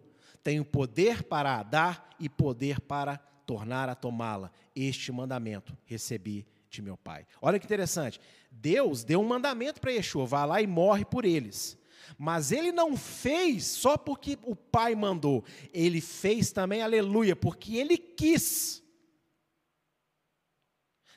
[0.50, 4.52] Tenho poder para a dar e poder para tornar a tomá-la.
[4.76, 7.28] Este mandamento recebi de meu Pai.
[7.40, 8.20] Olha que interessante.
[8.50, 11.78] Deus deu um mandamento para Yeshua, vá lá e morre por eles.
[12.18, 15.44] Mas ele não fez só porque o Pai mandou.
[15.72, 18.82] Ele fez também, aleluia, porque ele quis.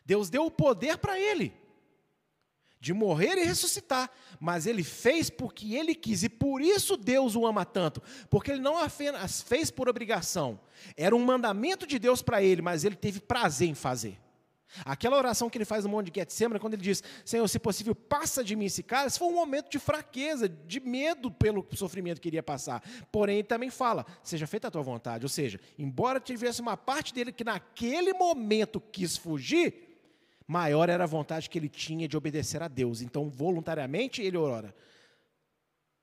[0.04, 1.54] Deus deu o poder para ele
[2.82, 7.46] de morrer e ressuscitar, mas ele fez porque ele quis, e por isso Deus o
[7.46, 10.58] ama tanto, porque ele não apenas fez por obrigação,
[10.96, 14.18] era um mandamento de Deus para ele, mas ele teve prazer em fazer.
[14.84, 17.94] Aquela oração que ele faz no Monte de Getsemane, quando ele diz, Senhor, se possível,
[17.94, 22.30] passa de mim esse cálice, foi um momento de fraqueza, de medo pelo sofrimento que
[22.30, 22.82] iria passar.
[23.12, 25.24] Porém, ele também fala, seja feita a tua vontade.
[25.24, 29.91] Ou seja, embora tivesse uma parte dele que naquele momento quis fugir,
[30.52, 33.00] maior era a vontade que ele tinha de obedecer a Deus.
[33.00, 34.74] Então, voluntariamente, ele ora.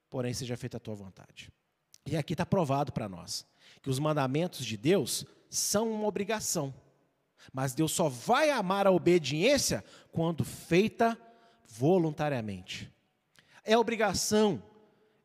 [0.09, 1.51] Porém, seja feita a tua vontade.
[2.05, 3.45] E aqui está provado para nós
[3.81, 6.73] que os mandamentos de Deus são uma obrigação.
[7.53, 11.17] Mas Deus só vai amar a obediência quando feita
[11.67, 12.91] voluntariamente.
[13.63, 14.61] É obrigação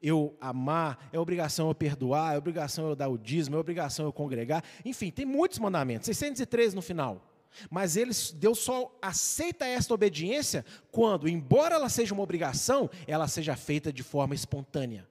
[0.02, 4.12] eu amar, é obrigação eu perdoar, é obrigação eu dar o dízimo, é obrigação eu
[4.12, 4.62] congregar.
[4.84, 7.33] Enfim, tem muitos mandamentos, 603 no final.
[7.70, 7.94] Mas
[8.32, 14.02] Deus só aceita esta obediência quando, embora ela seja uma obrigação, ela seja feita de
[14.02, 15.08] forma espontânea.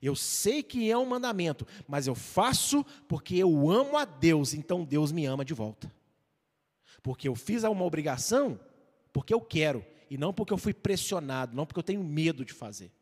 [0.00, 4.84] Eu sei que é um mandamento, mas eu faço porque eu amo a Deus, então
[4.84, 5.92] Deus me ama de volta.
[7.02, 8.60] Porque eu fiz uma obrigação
[9.12, 12.52] porque eu quero, e não porque eu fui pressionado, não porque eu tenho medo de
[12.52, 12.92] fazer.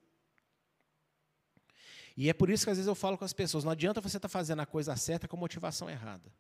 [2.16, 4.16] E é por isso que às vezes eu falo com as pessoas: não adianta você
[4.16, 6.32] estar tá fazendo a coisa certa com a motivação errada.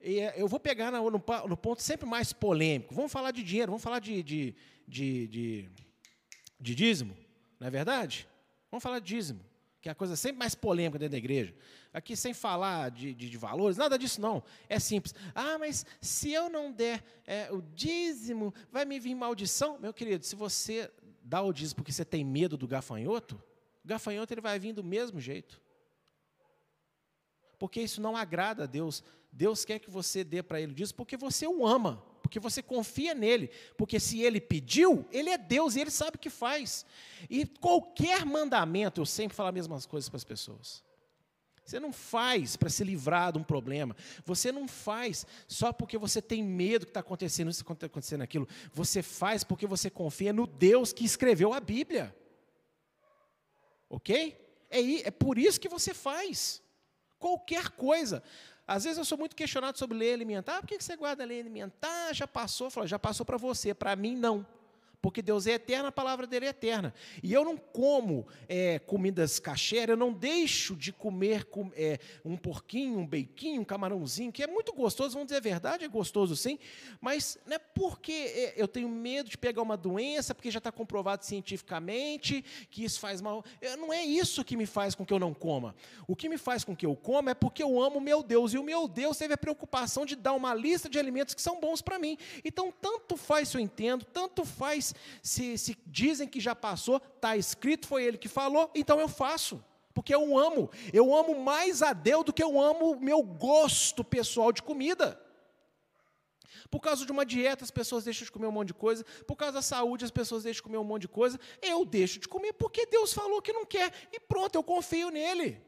[0.00, 2.94] E é, eu vou pegar no, no, no, ponto sempre mais polêmico.
[2.94, 4.54] Vamos falar de dinheiro, vamos falar de, de,
[4.86, 5.70] de, de,
[6.60, 7.16] de dízimo,
[7.58, 8.28] não é verdade?
[8.70, 9.40] Vamos falar de dízimo,
[9.80, 11.54] que é a coisa sempre mais polêmica dentro da igreja.
[11.92, 14.42] Aqui sem falar de, de, de valores, nada disso não.
[14.68, 15.14] É simples.
[15.34, 19.78] Ah, mas se eu não der é, o dízimo, vai me vir maldição?
[19.80, 20.90] Meu querido, se você
[21.22, 23.42] dá o dízimo porque você tem medo do gafanhoto,
[23.84, 25.60] o gafanhoto ele vai vir do mesmo jeito.
[27.58, 29.02] Porque isso não agrada a Deus.
[29.30, 32.62] Deus quer que você dê para ele o dízimo porque você o ama porque você
[32.62, 36.84] confia nele, porque se ele pediu, ele é Deus e ele sabe o que faz.
[37.28, 40.84] E qualquer mandamento, eu sempre falo as mesmas coisas para as pessoas.
[41.64, 43.96] Você não faz para se livrar de um problema.
[44.26, 48.46] Você não faz só porque você tem medo que está acontecendo isso, está acontecendo aquilo.
[48.74, 52.14] Você faz porque você confia no Deus que escreveu a Bíblia.
[53.88, 54.38] Ok?
[54.68, 56.62] É, é por isso que você faz.
[57.18, 58.22] Qualquer coisa.
[58.68, 60.58] Às vezes eu sou muito questionado sobre lei alimentar.
[60.58, 62.12] Ah, por que você guarda a lei alimentar?
[62.12, 62.70] Já passou?
[62.70, 64.46] Falo, já passou para você, para mim não
[65.00, 66.92] porque Deus é eterno, a palavra dele é eterna.
[67.22, 72.36] E eu não como é, comidas caché, eu não deixo de comer com, é, um
[72.36, 76.34] porquinho, um beiquinho, um camarãozinho, que é muito gostoso, vamos dizer a verdade, é gostoso
[76.34, 76.58] sim,
[77.00, 80.72] mas não é porque é, eu tenho medo de pegar uma doença, porque já está
[80.72, 83.44] comprovado cientificamente que isso faz mal.
[83.78, 85.74] Não é isso que me faz com que eu não coma.
[86.06, 88.52] O que me faz com que eu coma é porque eu amo o meu Deus,
[88.52, 91.60] e o meu Deus teve a preocupação de dar uma lista de alimentos que são
[91.60, 92.18] bons para mim.
[92.44, 97.36] Então, tanto faz se eu entendo, tanto faz se, se dizem que já passou, está
[97.36, 99.62] escrito, foi ele que falou, então eu faço.
[99.94, 100.70] Porque eu amo.
[100.92, 105.20] Eu amo mais a Deus do que eu amo o meu gosto pessoal de comida.
[106.70, 109.04] Por causa de uma dieta, as pessoas deixam de comer um monte de coisa.
[109.26, 111.40] Por causa da saúde, as pessoas deixam de comer um monte de coisa.
[111.62, 113.92] Eu deixo de comer porque Deus falou que não quer.
[114.12, 115.60] E pronto, eu confio nele.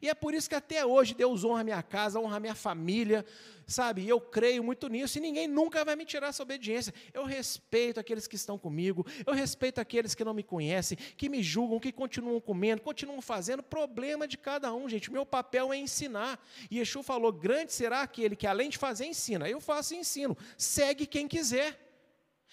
[0.00, 2.54] E é por isso que até hoje Deus honra a minha casa, honra a minha
[2.54, 3.24] família,
[3.66, 4.08] sabe?
[4.08, 6.92] Eu creio muito nisso e ninguém nunca vai me tirar essa obediência.
[7.12, 11.42] Eu respeito aqueles que estão comigo, eu respeito aqueles que não me conhecem, que me
[11.42, 13.62] julgam, que continuam comendo, continuam fazendo.
[13.62, 15.12] Problema de cada um, gente.
[15.12, 16.42] Meu papel é ensinar.
[16.70, 19.48] E Yeshua falou: grande será aquele que além de fazer, ensina.
[19.48, 20.36] Eu faço e ensino.
[20.56, 21.87] Segue quem quiser.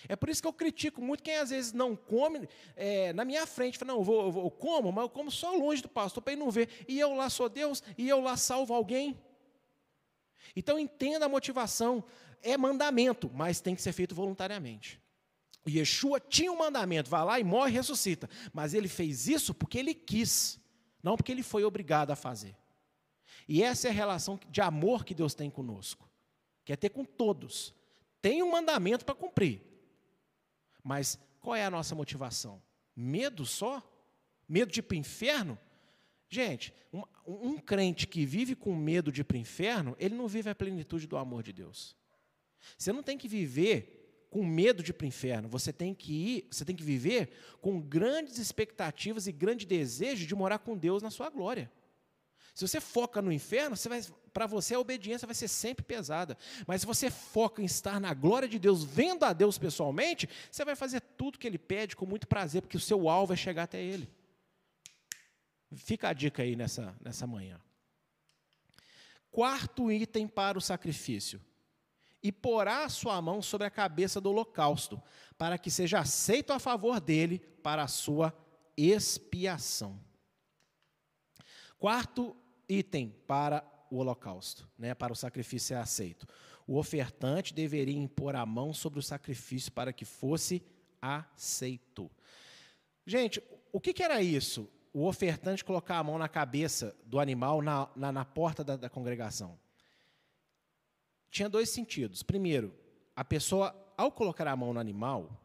[0.08, 3.48] É por isso que eu critico muito quem às vezes não come é, na minha
[3.48, 3.78] frente.
[3.78, 6.22] Fala, não, eu, vou, eu, vou, eu como, mas eu como só longe do pastor
[6.22, 6.70] para ele não ver.
[6.88, 9.20] E eu lá sou Deus, e eu lá salvo alguém.
[10.56, 12.04] Então entenda a motivação.
[12.42, 15.02] É mandamento, mas tem que ser feito voluntariamente.
[15.68, 18.30] Yeshua tinha um mandamento, vai lá e morre e ressuscita.
[18.54, 20.60] Mas ele fez isso porque ele quis,
[21.02, 22.56] não porque ele foi obrigado a fazer.
[23.48, 26.08] E essa é a relação de amor que Deus tem conosco.
[26.64, 27.74] Quer ter com todos.
[28.22, 29.62] Tem um mandamento para cumprir.
[30.86, 32.62] Mas qual é a nossa motivação?
[32.96, 33.82] Medo só?
[34.48, 35.58] Medo de ir para o inferno?
[36.30, 40.28] Gente, um, um, crente que vive com medo de ir para o inferno, ele não
[40.28, 41.96] vive a plenitude do amor de Deus.
[42.78, 46.14] Você não tem que viver com medo de ir para o inferno, você tem que
[46.14, 47.32] ir, você tem que viver
[47.62, 51.72] com grandes expectativas e grande desejo de morar com Deus na sua glória.
[52.56, 53.76] Se você foca no inferno,
[54.34, 56.38] para você a obediência vai ser sempre pesada.
[56.66, 60.64] Mas se você foca em estar na glória de Deus, vendo a Deus pessoalmente, você
[60.64, 63.64] vai fazer tudo que Ele pede com muito prazer, porque o seu alvo é chegar
[63.64, 64.10] até Ele.
[65.76, 67.60] Fica a dica aí nessa, nessa manhã.
[69.30, 71.42] Quarto item para o sacrifício.
[72.24, 75.04] E porá a sua mão sobre a cabeça do holocausto,
[75.38, 78.34] para que seja aceito a favor dele para a sua
[78.78, 80.00] expiação.
[81.78, 82.36] Quarto
[82.68, 86.28] item para o holocausto, né, para o sacrifício ser aceito.
[86.68, 90.64] o ofertante deveria impor a mão sobre o sacrifício para que fosse
[91.00, 92.10] aceito.
[93.06, 93.42] Gente,
[93.72, 94.68] o que, que era isso?
[94.92, 98.90] O ofertante colocar a mão na cabeça do animal na, na, na porta da, da
[98.90, 99.60] congregação.
[101.30, 102.24] Tinha dois sentidos.
[102.24, 102.74] Primeiro,
[103.16, 105.40] a pessoa, ao colocar a mão no animal,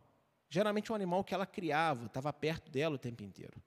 [0.49, 3.61] geralmente um animal que ela criava, estava perto dela o tempo inteiro.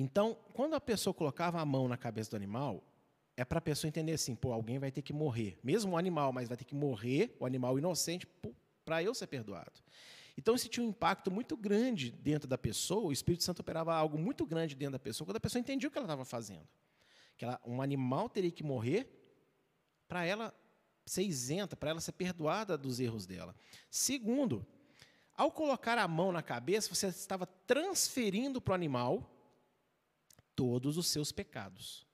[0.00, 2.84] Então, quando a pessoa colocava a mão na cabeça do animal,
[3.36, 5.58] é para a pessoa entender assim, pô, alguém vai ter que morrer.
[5.60, 8.24] Mesmo o animal, mas vai ter que morrer, o animal inocente,
[8.84, 9.72] para eu ser perdoado.
[10.36, 14.16] Então, isso tinha um impacto muito grande dentro da pessoa, o Espírito Santo operava algo
[14.16, 16.68] muito grande dentro da pessoa, quando a pessoa entendia o que ela estava fazendo.
[17.36, 19.08] Que ela, um animal teria que morrer
[20.06, 20.54] para ela
[21.04, 23.52] ser isenta, para ela ser perdoada dos erros dela.
[23.90, 24.64] Segundo,
[25.36, 29.34] ao colocar a mão na cabeça, você estava transferindo para o animal
[30.58, 32.06] todos os seus pecados.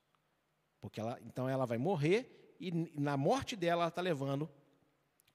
[0.81, 4.51] Porque ela, então ela vai morrer e na morte dela ela está levando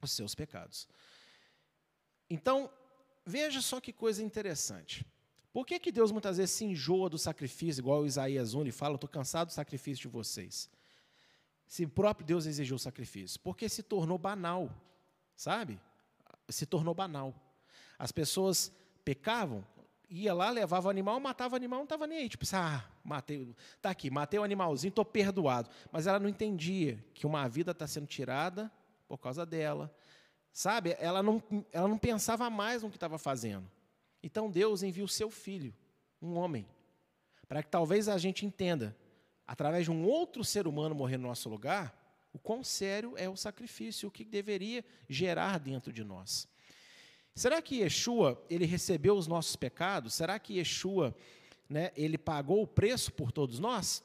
[0.02, 0.88] os seus pecados.
[2.30, 2.72] Então,
[3.30, 5.06] Veja só que coisa interessante.
[5.54, 9.08] Por que, que Deus muitas vezes se enjoa do sacrifício, igual Isaías 1 fala, estou
[9.08, 10.68] cansado do sacrifício de vocês?
[11.68, 13.40] Se o próprio Deus exigiu o sacrifício?
[13.42, 14.76] Porque se tornou banal,
[15.36, 15.80] sabe?
[16.48, 17.36] Se tornou banal.
[18.00, 18.72] As pessoas
[19.06, 19.64] pecavam,
[20.10, 22.30] ia lá, levava o animal, matava o animal, não estava nem aí.
[22.30, 25.70] Tipo, ah, matei, tá aqui, matei o animalzinho, estou perdoado.
[25.92, 28.72] Mas ela não entendia que uma vida está sendo tirada
[29.08, 29.94] por causa dela,
[30.52, 30.96] Sabe?
[31.00, 31.42] Ela não,
[31.72, 33.70] ela não pensava mais no que estava fazendo.
[34.22, 35.74] Então Deus envia o seu filho,
[36.22, 36.68] um homem,
[37.48, 38.96] para que talvez a gente entenda,
[39.48, 41.96] através de um outro ser humano morrer no nosso lugar,
[42.34, 46.48] o quão sério é o sacrifício, o que deveria gerar dentro de nós.
[47.40, 50.14] Será que Yeshua, ele recebeu os nossos pecados?
[50.14, 51.16] Será que Yeshua,
[51.70, 54.04] né, ele pagou o preço por todos nós?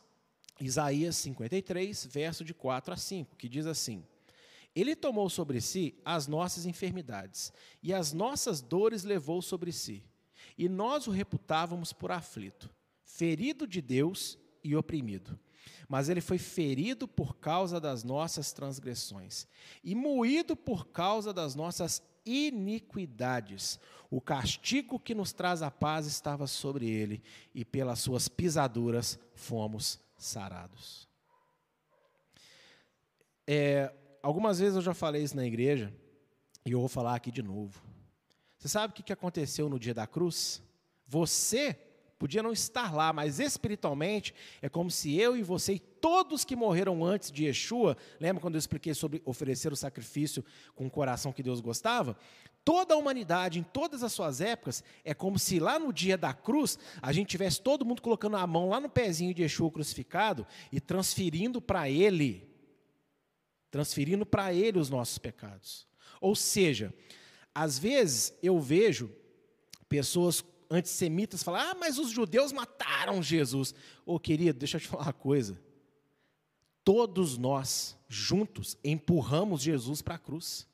[0.60, 4.06] Isaías 53, verso de 4 a 5, que diz assim:
[4.72, 10.04] ele tomou sobre si as nossas enfermidades e as nossas dores levou sobre si.
[10.56, 12.70] E nós o reputávamos por aflito,
[13.02, 15.36] ferido de Deus e oprimido.
[15.88, 19.48] Mas ele foi ferido por causa das nossas transgressões
[19.82, 23.78] e moído por causa das nossas iniquidades.
[24.10, 27.22] O castigo que nos traz a paz estava sobre ele,
[27.54, 31.08] e pelas suas pisaduras fomos sarados.
[33.46, 35.92] É, algumas vezes eu já falei isso na igreja,
[36.64, 37.82] e eu vou falar aqui de novo.
[38.58, 40.62] Você sabe o que aconteceu no dia da cruz?
[41.06, 41.78] Você
[42.24, 46.56] podia não estar lá, mas espiritualmente é como se eu e você e todos que
[46.56, 50.42] morreram antes de Yeshua, lembra quando eu expliquei sobre oferecer o sacrifício
[50.74, 52.16] com o coração que Deus gostava?
[52.64, 56.32] Toda a humanidade, em todas as suas épocas, é como se lá no dia da
[56.32, 60.46] cruz, a gente tivesse todo mundo colocando a mão lá no pezinho de Yeshua crucificado
[60.72, 62.48] e transferindo para ele
[63.70, 65.86] transferindo para ele os nossos pecados.
[66.22, 66.94] Ou seja,
[67.54, 69.10] às vezes eu vejo
[69.90, 70.40] pessoas
[70.70, 73.74] antissemitas falar: ah, mas os judeus mataram Jesus.
[74.04, 75.60] Ô querido, deixa eu te falar uma coisa.
[76.84, 80.66] Todos nós, juntos, empurramos Jesus para a cruz.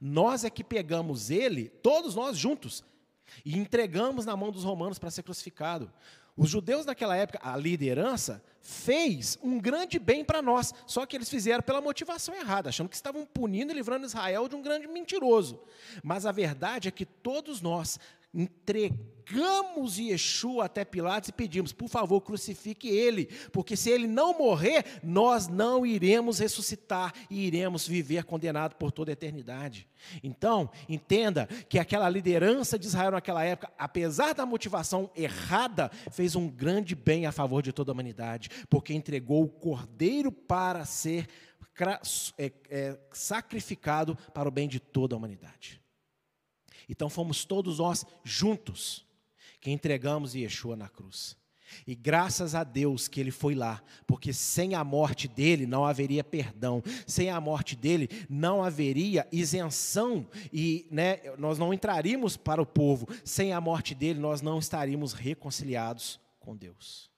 [0.00, 2.82] Nós é que pegamos ele, todos nós juntos,
[3.44, 5.92] e entregamos na mão dos romanos para ser crucificado.
[6.36, 11.28] Os judeus naquela época, a liderança, fez um grande bem para nós, só que eles
[11.28, 15.60] fizeram pela motivação errada, achando que estavam punindo e livrando Israel de um grande mentiroso.
[16.02, 17.98] Mas a verdade é que todos nós
[18.32, 24.84] entregamos Yeshua até Pilatos e pedimos, por favor, crucifique ele, porque se ele não morrer,
[25.02, 29.88] nós não iremos ressuscitar e iremos viver condenado por toda a eternidade.
[30.22, 36.48] Então, entenda que aquela liderança de Israel naquela época, apesar da motivação errada, fez um
[36.48, 41.28] grande bem a favor de toda a humanidade, porque entregou o cordeiro para ser
[42.36, 45.79] é, é, sacrificado para o bem de toda a humanidade.
[46.90, 49.06] Então fomos todos nós juntos
[49.60, 51.38] que entregamos Yeshua na cruz.
[51.86, 56.24] E graças a Deus que ele foi lá, porque sem a morte dele não haveria
[56.24, 62.66] perdão, sem a morte dele não haveria isenção e né, nós não entraríamos para o
[62.66, 67.08] povo, sem a morte dele nós não estaríamos reconciliados com Deus.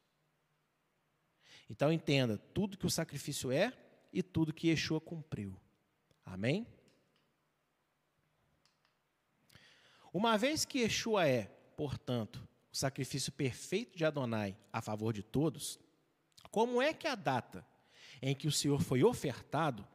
[1.70, 3.72] Então entenda, tudo que o sacrifício é
[4.12, 5.56] e tudo que Yeshua cumpriu.
[6.26, 6.66] Amém?
[10.12, 11.44] Uma vez que Yeshua é,
[11.76, 15.78] portanto, o sacrifício perfeito de Adonai a favor de todos,
[16.50, 17.66] como é que a data
[18.20, 19.86] em que o Senhor foi ofertado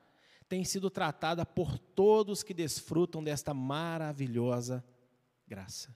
[0.49, 4.84] tem sido tratada por todos que desfrutam desta maravilhosa
[5.45, 5.95] graça?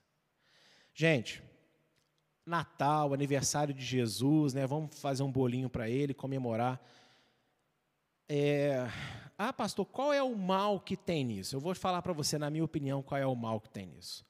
[0.94, 1.42] Gente,
[2.46, 4.68] Natal, aniversário de Jesus, né?
[4.68, 6.82] Vamos fazer um bolinho para ele, comemorar.
[8.28, 8.88] É,
[9.44, 11.56] Ah, pastor, qual é o mal que tem nisso?
[11.56, 14.24] Eu vou falar para você, na minha opinião, qual é o mal que tem nisso.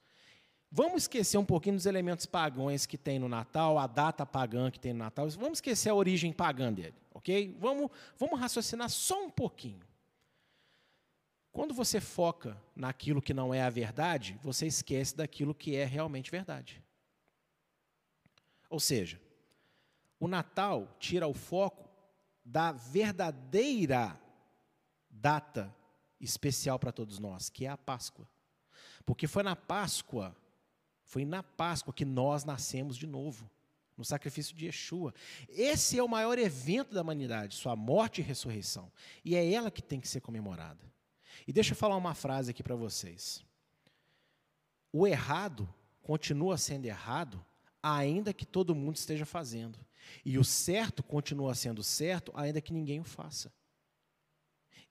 [0.70, 4.80] Vamos esquecer um pouquinho dos elementos pagãos que tem no Natal, a data pagã que
[4.80, 5.28] tem no Natal.
[5.28, 7.54] Vamos esquecer a origem pagã dele, ok?
[7.60, 9.82] Vamos, vamos raciocinar só um pouquinho.
[11.52, 16.30] Quando você foca naquilo que não é a verdade, você esquece daquilo que é realmente
[16.30, 16.82] verdade.
[18.70, 19.20] Ou seja,
[20.18, 21.86] o Natal tira o foco
[22.42, 24.18] da verdadeira
[25.22, 25.72] data
[26.20, 28.28] especial para todos nós, que é a Páscoa.
[29.06, 30.36] Porque foi na Páscoa,
[31.04, 33.48] foi na Páscoa que nós nascemos de novo,
[33.96, 35.14] no sacrifício de Yeshua.
[35.48, 38.90] Esse é o maior evento da humanidade, sua morte e ressurreição.
[39.24, 40.84] E é ela que tem que ser comemorada.
[41.46, 43.44] E deixa eu falar uma frase aqui para vocês.
[44.92, 47.44] O errado continua sendo errado,
[47.80, 49.78] ainda que todo mundo esteja fazendo.
[50.24, 53.52] E o certo continua sendo certo, ainda que ninguém o faça.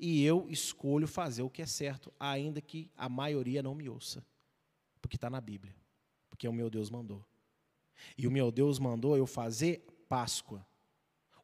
[0.04, 4.26] E eu escolho fazer o que é certo, ainda que a maioria não me ouça.
[5.00, 5.76] Porque está na Bíblia.
[6.28, 7.24] Porque o meu Deus mandou.
[8.18, 10.66] E o meu Deus mandou eu fazer Páscoa.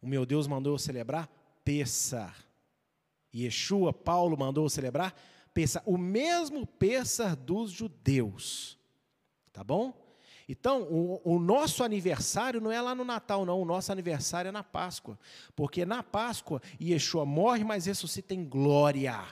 [0.02, 1.28] O meu Deus mandou eu celebrar
[1.64, 2.36] Pessar.
[3.32, 5.16] Yeshua, Paulo mandou celebrar
[5.54, 8.76] Pessar, o mesmo Pessar dos judeus.
[9.54, 9.94] Tá bom?
[10.48, 13.62] Então, o, o, nosso aniversário não é lá no Natal, não.
[13.62, 15.20] O nosso aniversário é na Páscoa.
[15.56, 19.26] Porque na Páscoa, Yeshua morre, mas ressuscita em glória.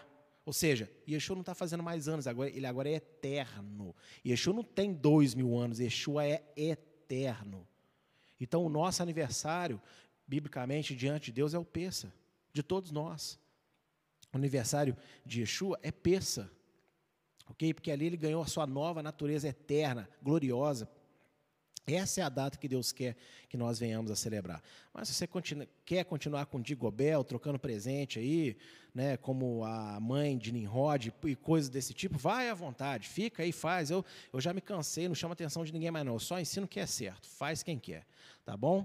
[0.45, 3.95] Ou seja, Yeshua não está fazendo mais anos, agora, ele agora é eterno.
[4.26, 7.66] Yeshua não tem dois mil anos, Yeshua é eterno.
[8.39, 9.82] Então, o nosso aniversário,
[10.28, 12.13] biblicamente, diante de Deus, é o Peça,
[12.51, 13.39] de todos nós.
[14.34, 16.51] O aniversário de Yeshua é Peça,
[17.49, 17.74] ok?
[17.74, 20.89] Porque ali ele ganhou a sua nova natureza eterna, gloriosa.
[21.88, 23.16] Essa é a data que Deus quer
[23.48, 24.62] que nós venhamos a celebrar.
[24.92, 25.30] Mas se você
[25.86, 28.58] quer continuar com Digobel, trocando presente aí,
[28.94, 33.52] né, como a mãe de Nimrod e coisas desse tipo, vai à vontade, fica aí,
[33.52, 33.92] faz.
[33.92, 36.14] Eu, eu já me cansei, não chama atenção de ninguém mais não.
[36.14, 38.06] Eu só ensino o que é certo, faz quem quer,
[38.44, 38.84] tá bom?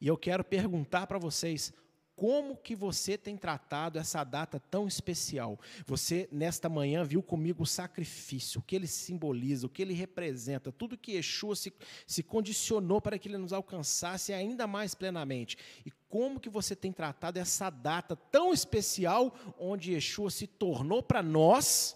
[0.00, 1.72] E eu quero perguntar para vocês,
[2.16, 5.60] como que você tem tratado essa data tão especial?
[5.86, 10.72] Você, nesta manhã, viu comigo o sacrifício, o que ele simboliza, o que ele representa,
[10.72, 11.72] tudo que Yeshua se,
[12.06, 15.58] se condicionou para que ele nos alcançasse ainda mais plenamente.
[15.84, 21.22] E como que você tem tratado essa data tão especial, onde Yeshua se tornou para
[21.22, 21.94] nós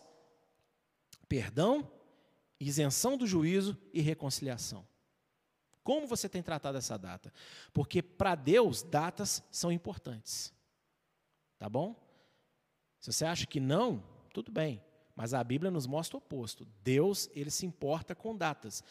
[1.27, 1.89] perdão,
[2.59, 4.90] isenção do juízo e reconciliação?
[5.91, 7.33] Como você tem tratado essa data?
[7.75, 10.55] Porque para Deus, datas são importantes.
[11.59, 11.97] Tá bom?
[13.01, 14.01] Se você acha que não,
[14.33, 14.81] tudo bem.
[15.17, 16.65] Mas a Bíblia nos mostra o oposto.
[16.85, 18.85] Deus, ele se importa com datas.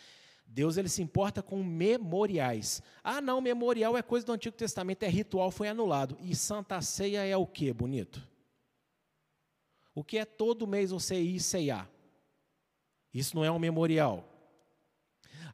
[0.46, 2.84] Deus ele se importa com memoriais.
[3.02, 6.18] Ah, não, memorial é coisa do Antigo Testamento, é ritual, foi anulado.
[6.20, 8.28] E Santa Ceia é o que, bonito?
[9.96, 11.90] O que é todo mês você ir ceiar?
[13.14, 14.29] Isso não é um memorial.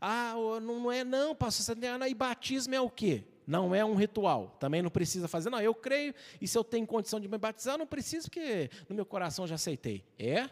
[0.08, 3.24] Ah, não é não, pastor, tem, e batismo é o quê?
[3.48, 5.50] Não é um ritual, também não precisa fazer.
[5.50, 8.94] Não, eu creio, e se eu tenho condição de me batizar, não preciso, porque no
[8.94, 10.06] meu coração já aceitei.
[10.20, 10.48] É?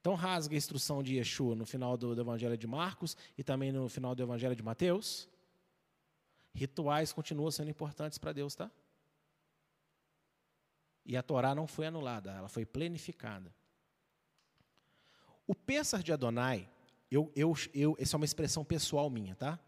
[0.00, 3.72] Então rasga a instrução de Yeshua no final do, do Evangelho de Marcos e também
[3.72, 5.28] no final do Evangelho de Mateus.
[6.54, 8.70] Rituais continuam sendo importantes para Deus, tá?
[11.04, 13.52] E a Torá não foi anulada, ela foi plenificada.
[15.48, 16.70] O Pêssar de Adonai
[17.14, 19.58] eu, eu, eu, essa é uma expressão pessoal minha, tá?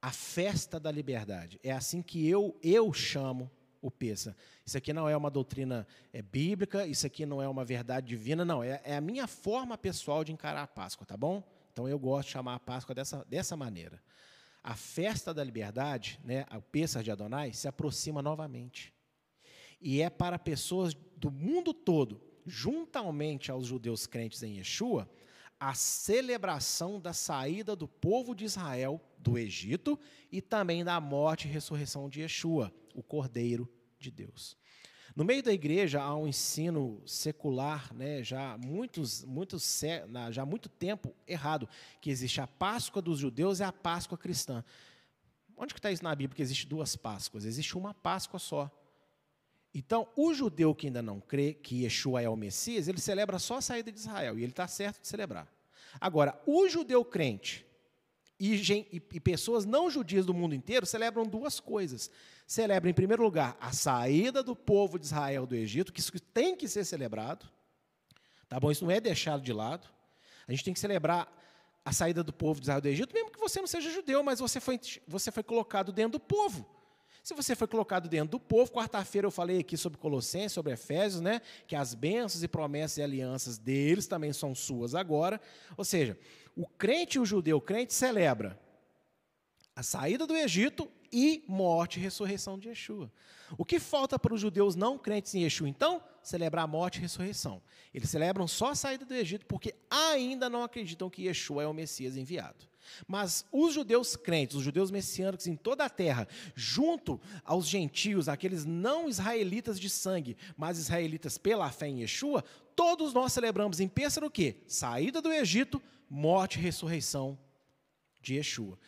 [0.00, 1.58] A festa da liberdade.
[1.62, 3.50] É assim que eu, eu chamo
[3.82, 4.36] o Pessa.
[4.64, 8.44] Isso aqui não é uma doutrina é, bíblica, isso aqui não é uma verdade divina,
[8.44, 8.62] não.
[8.62, 11.42] É, é, a minha forma pessoal de encarar a Páscoa, tá bom?
[11.72, 14.02] Então eu gosto de chamar a Páscoa dessa, dessa maneira.
[14.62, 18.92] A festa da liberdade, né, o Pêssar de Adonai, se aproxima novamente.
[19.80, 25.08] E é para pessoas do mundo todo, juntamente aos judeus crentes em Yeshua,
[25.60, 29.98] a celebração da saída do povo de Israel do Egito
[30.32, 34.56] e também da morte e ressurreição de Yeshua, o Cordeiro de Deus.
[35.14, 39.82] No meio da igreja há um ensino secular, né, já muitos, muitos,
[40.30, 41.68] já há muito tempo errado,
[42.00, 44.64] que existe a Páscoa dos judeus e a Páscoa cristã.
[45.56, 46.36] Onde que está isso na Bíblia?
[46.36, 47.44] Que existe duas Páscoas.
[47.44, 48.70] Existe uma Páscoa só.
[49.72, 53.58] Então, o judeu que ainda não crê que Yeshua é o Messias, ele celebra só
[53.58, 55.46] a saída de Israel, e ele está certo de celebrar.
[56.00, 57.66] Agora, o judeu crente
[58.38, 62.10] e, e, e, pessoas não judias do mundo inteiro celebram duas coisas.
[62.46, 66.56] Celebram, em primeiro lugar, a saída do povo de Israel do Egito, que isso tem
[66.56, 67.46] que ser celebrado.
[68.48, 68.70] Tá bom?
[68.70, 69.88] Isso não é deixado de lado.
[70.48, 71.30] A gente tem que celebrar
[71.84, 74.40] a saída do povo de Israel do Egito, mesmo que você não seja judeu, mas
[74.40, 76.66] você foi, você foi colocado dentro do povo.
[77.22, 81.20] Se você foi colocado dentro do povo, quarta-feira eu falei aqui sobre Colossenses, sobre Efésios,
[81.20, 81.40] né?
[81.66, 85.40] Que as bênçãos e promessas e alianças deles também são suas agora.
[85.76, 86.18] Ou seja,
[86.56, 88.58] o crente e o judeu o crente celebra
[89.76, 93.12] a saída do Egito e morte e ressurreição de Yeshua.
[93.58, 96.02] O que falta para os judeus não crentes em Yeshua, então?
[96.22, 97.62] Celebrar a morte e ressurreição.
[97.92, 101.74] Eles celebram só a saída do Egito porque ainda não acreditam que Yeshua é o
[101.74, 102.69] Messias enviado.
[103.06, 108.64] Mas os judeus crentes, os judeus messiânicos em toda a terra, junto aos gentios, aqueles
[108.64, 114.26] não israelitas de sangue, mas israelitas pela fé em Yeshua, todos nós celebramos em Pêssaro
[114.26, 114.56] o quê?
[114.66, 117.38] Saída do Egito, morte e ressurreição
[118.20, 118.78] de Yeshua.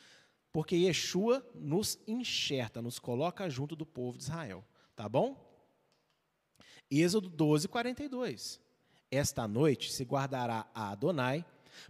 [0.53, 4.65] Porque Yeshua nos enxerta, nos coloca junto do povo de Israel.
[4.95, 5.51] Tá bom?
[6.91, 8.61] Êxodo 12, 42.
[9.11, 11.45] Esta noite se guardará a Adonai,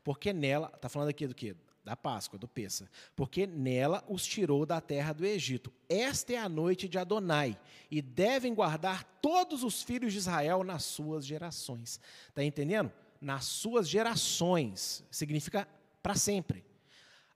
[0.04, 1.56] porque nela, está falando aqui do que?
[1.84, 2.88] Da Páscoa, do Peça.
[3.16, 5.72] Porque nela os tirou da terra do Egito.
[5.88, 7.58] Esta é a noite de Adonai,
[7.90, 12.00] e devem guardar todos os filhos de Israel nas suas gerações.
[12.28, 12.92] Está entendendo?
[13.20, 15.04] Nas suas gerações.
[15.10, 15.66] Significa
[16.02, 16.64] para sempre.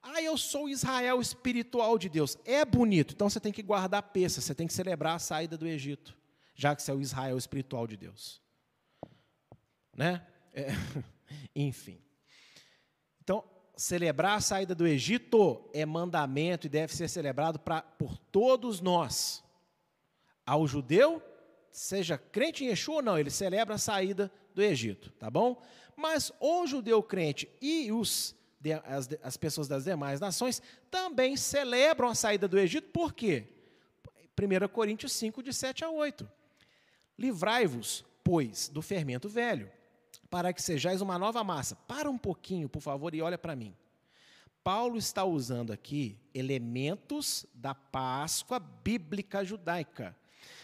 [0.01, 2.37] Ah, eu sou Israel espiritual de Deus.
[2.45, 5.57] É bonito, então você tem que guardar a peça, você tem que celebrar a saída
[5.57, 6.17] do Egito,
[6.55, 8.41] já que você é o Israel espiritual de Deus.
[9.93, 10.25] Né?
[10.53, 10.67] É,
[11.53, 11.99] enfim.
[13.77, 19.43] Celebrar a saída do Egito é mandamento e deve ser celebrado pra, por todos nós.
[20.43, 21.21] Ao judeu,
[21.71, 25.61] seja crente em Yeshua ou não, ele celebra a saída do Egito, tá bom?
[25.95, 28.35] Mas o judeu crente e os
[28.85, 33.47] as, as pessoas das demais nações também celebram a saída do Egito, por quê?
[34.37, 36.29] 1 Coríntios 5, de 7 a 8.
[37.17, 39.71] Livrai-vos, pois, do fermento velho,
[40.29, 41.75] para que sejais uma nova massa.
[41.75, 43.75] Para um pouquinho, por favor, e olha para mim.
[44.63, 50.15] Paulo está usando aqui elementos da Páscoa bíblica judaica.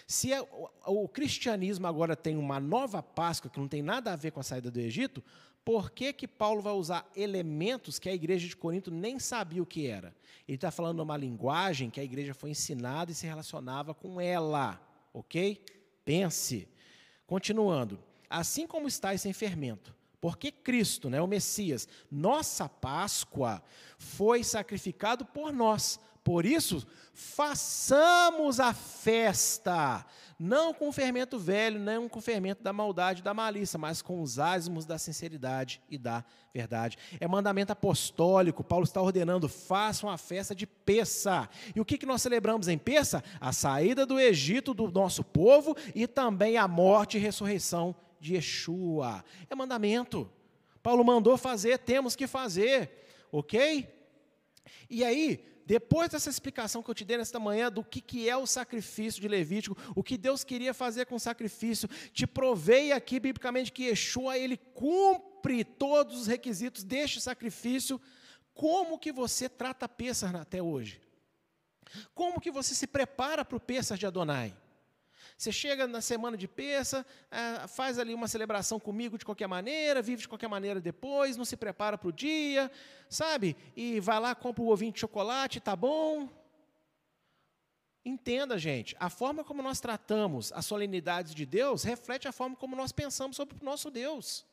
[0.05, 0.41] Se é,
[0.85, 4.43] o, cristianismo agora tem uma nova Páscoa que não tem nada a ver com a
[4.43, 5.23] saída do Egito,
[5.63, 9.65] por que, que Paulo vai usar elementos que a igreja de Corinto nem sabia o
[9.65, 10.13] que era?
[10.45, 14.81] Ele está falando uma linguagem que a igreja foi ensinada e se relacionava com ela,
[15.13, 15.63] ok?
[16.03, 16.67] Pense.
[17.25, 17.97] Continuando.
[18.35, 23.61] Assim como estáis sem fermento, porque Cristo, né, o Messias, nossa Páscoa,
[23.97, 30.05] foi sacrificado por nós por isso, façamos a festa,
[30.39, 34.39] não com fermento velho, não com fermento da maldade e da malícia, mas com os
[34.39, 36.23] ázimos da sinceridade e da
[36.53, 36.97] verdade.
[37.19, 41.49] É mandamento apostólico, Paulo está ordenando, façam a festa de Peça.
[41.75, 43.21] E o que, que nós celebramos em Peça?
[43.41, 47.93] A saída do Egito do nosso povo e também a morte e ressurreição
[48.23, 49.23] de Yeshua.
[49.49, 50.31] É mandamento.
[50.81, 53.87] Paulo mandou fazer, temos que fazer, ok?
[54.89, 58.35] E aí, depois dessa explicação que eu te dei nesta manhã do que, que é
[58.35, 63.19] o sacrifício de Levítico, o que Deus queria fazer com o sacrifício, te provei aqui
[63.19, 67.99] biblicamente que Yeshua, ele cumpre todos os requisitos deste sacrifício.
[68.53, 71.01] Como que você trata Pêssar até hoje?
[72.13, 74.55] Como que você se prepara para o Pêssar de Adonai?
[75.43, 80.01] Você chega na semana de peça, é, faz ali uma celebração comigo de qualquer maneira,
[80.01, 82.71] vive de qualquer maneira depois, não se prepara para o dia,
[83.09, 83.57] sabe?
[83.75, 86.29] E vai lá, compra o ovinho de chocolate, tá bom?
[88.05, 92.73] Entenda, gente, a forma como nós tratamos as solenidades de Deus reflete a forma como
[92.73, 94.45] nós pensamos sobre o nosso Deus.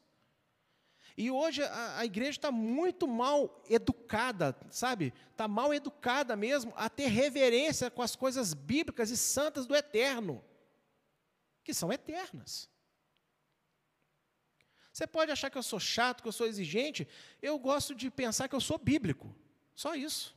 [1.17, 5.15] E hoje a, a igreja está muito mal educada, sabe?
[5.31, 10.43] Está mal educada mesmo a ter reverência com as coisas bíblicas e santas do eterno
[11.63, 12.69] que são eternas.
[14.93, 17.07] Você pode achar que eu sou chato, que eu sou exigente,
[17.41, 19.35] eu gosto de pensar que eu sou bíblico.
[19.75, 20.37] Só isso.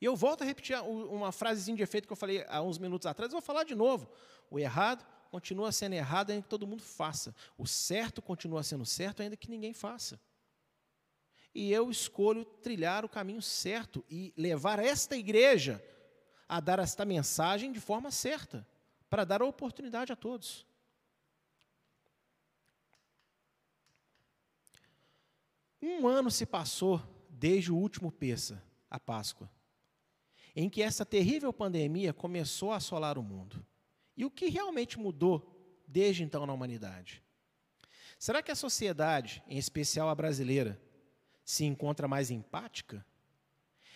[0.00, 3.06] E eu volto a repetir uma frasezinha de efeito que eu falei há uns minutos
[3.06, 4.10] atrás, eu vou falar de novo.
[4.50, 7.34] O errado continua sendo errado ainda que todo mundo faça.
[7.58, 10.20] O certo continua sendo certo ainda que ninguém faça.
[11.54, 15.82] E eu escolho trilhar o caminho certo e levar esta igreja
[16.48, 18.66] a dar esta mensagem de forma certa
[19.14, 20.66] para dar oportunidade a todos.
[25.80, 27.00] Um ano se passou
[27.30, 28.60] desde o último Peça,
[28.90, 29.48] a Páscoa,
[30.56, 33.64] em que essa terrível pandemia começou a assolar o mundo.
[34.16, 37.22] E o que realmente mudou desde então na humanidade?
[38.18, 40.82] Será que a sociedade, em especial a brasileira,
[41.44, 43.06] se encontra mais empática?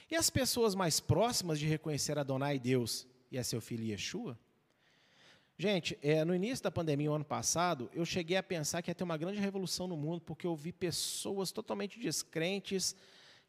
[0.09, 4.39] E as pessoas mais próximas de reconhecer Adonai Deus e a seu filho Yeshua?
[5.61, 8.95] Gente, é, no início da pandemia, o ano passado, eu cheguei a pensar que ia
[8.95, 12.95] ter uma grande revolução no mundo, porque eu vi pessoas totalmente descrentes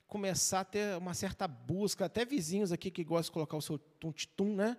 [0.07, 3.77] começar a ter uma certa busca, até vizinhos aqui que gostam de colocar o seu
[3.77, 4.75] tum-tum, né?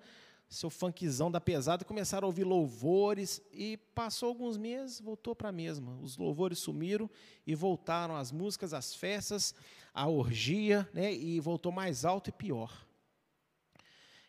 [0.49, 5.53] seu funkzão da pesada, começaram a ouvir louvores e passou alguns meses, voltou para a
[5.53, 5.97] mesma.
[6.03, 7.09] Os louvores sumiram
[7.47, 9.55] e voltaram as músicas, as festas,
[9.95, 12.90] a orgia, né, e voltou mais alto e pior.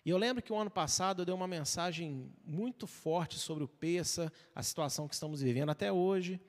[0.03, 3.67] E eu lembro que o ano passado eu dei uma mensagem muito forte sobre o
[3.67, 6.39] peça, a situação que estamos vivendo até hoje.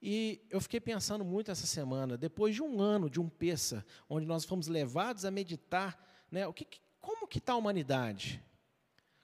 [0.00, 4.26] E eu fiquei pensando muito essa semana, depois de um ano de um peça, onde
[4.26, 5.96] nós fomos levados a meditar,
[6.28, 6.66] né, o que,
[7.00, 8.42] como que está a humanidade?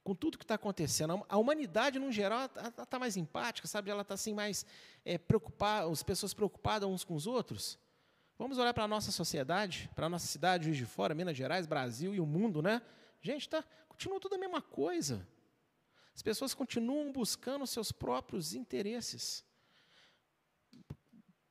[0.09, 1.23] com tudo que está acontecendo.
[1.29, 3.91] A humanidade, no geral, está tá mais empática, sabe?
[3.91, 4.65] Ela está assim mais
[5.05, 7.79] é, preocupada, as pessoas preocupadas uns com os outros.
[8.39, 11.67] Vamos olhar para a nossa sociedade, para a nossa cidade, Juiz de Fora, Minas Gerais,
[11.67, 12.81] Brasil e o mundo, né?
[13.21, 15.27] Gente, tá, continua tudo a mesma coisa.
[16.15, 19.45] As pessoas continuam buscando seus próprios interesses.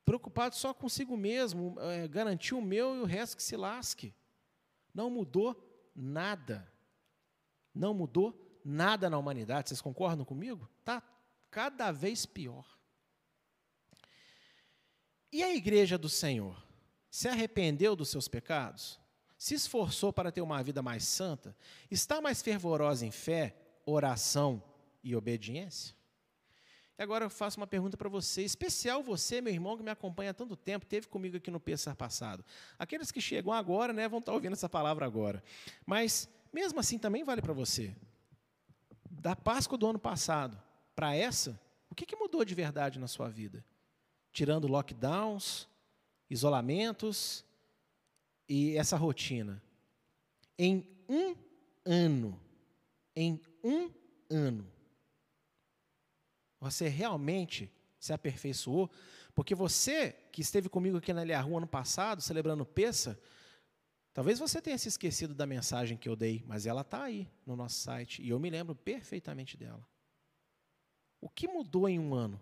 [0.05, 4.13] Preocupado só consigo mesmo, é, garantir o meu e o resto que se lasque.
[4.93, 5.55] Não mudou
[5.95, 6.71] nada.
[7.73, 10.69] Não mudou nada na humanidade, vocês concordam comigo?
[10.79, 11.01] Está
[11.49, 12.77] cada vez pior.
[15.31, 16.61] E a igreja do Senhor?
[17.09, 18.99] Se arrependeu dos seus pecados?
[19.37, 21.55] Se esforçou para ter uma vida mais santa?
[21.91, 24.63] Está mais fervorosa em fé, oração
[25.03, 25.95] e obediência?
[26.97, 30.31] E agora eu faço uma pergunta para você, especial você, meu irmão, que me acompanha
[30.31, 32.43] há tanto tempo, teve comigo aqui no Pensar passado.
[32.79, 35.43] Aqueles que chegam agora, né, vão estar ouvindo essa palavra agora.
[35.85, 37.95] Mas, mesmo assim, também vale para você
[39.09, 40.61] da Páscoa do ano passado
[40.95, 41.59] para essa,
[41.89, 43.63] o que, que mudou de verdade na sua vida?
[44.31, 45.67] Tirando lockdowns,
[46.29, 47.43] isolamentos
[48.47, 49.61] e essa rotina.
[50.57, 51.35] Em um
[51.85, 52.39] ano,
[53.15, 53.91] em um
[54.29, 54.69] ano,
[56.59, 58.89] você realmente se aperfeiçoou?
[59.35, 63.19] Porque você que esteve comigo aqui na Eliahu ano passado, celebrando Peça,
[64.17, 67.55] Talvez você tenha se esquecido da mensagem que eu dei, mas ela está aí no
[67.55, 69.87] nosso site e eu me lembro perfeitamente dela.
[71.21, 72.41] O que mudou em um ano?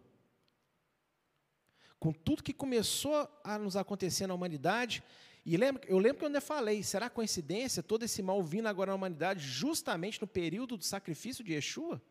[2.00, 5.04] Com tudo que começou a nos acontecer na humanidade,
[5.46, 8.90] e lembro, eu lembro que eu ainda falei, será coincidência todo esse mal vindo agora
[8.90, 12.02] na humanidade justamente no período do sacrifício de Yeshua?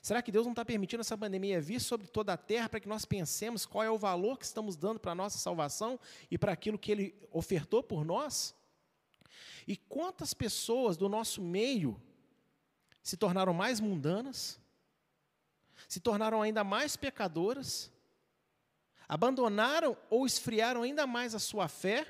[0.00, 2.88] Será que Deus não está permitindo essa pandemia vir sobre toda a terra para que
[2.88, 6.00] nós pensemos qual é o valor que estamos dando para a nossa salvação
[6.30, 8.54] e para aquilo que Ele ofertou por nós?
[9.66, 12.00] E quantas pessoas do nosso meio
[13.02, 14.58] se tornaram mais mundanas,
[15.86, 17.92] se tornaram ainda mais pecadoras,
[19.06, 22.06] abandonaram ou esfriaram ainda mais a sua fé,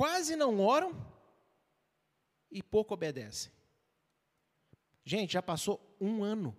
[0.00, 0.96] quase não oram
[2.50, 3.52] e pouco obedecem.
[5.04, 6.56] Gente, já passou um ano.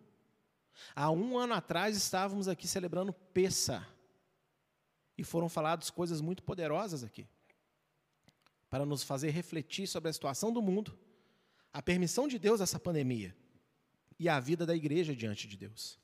[0.96, 3.84] Há um ano atrás estávamos aqui celebrando Pessa.
[5.18, 7.28] E foram faladas coisas muito poderosas aqui
[8.70, 10.96] para nos fazer refletir sobre a situação do mundo,
[11.74, 13.36] a permissão de Deus essa pandemia
[14.20, 16.00] e a vida da igreja diante de Deus.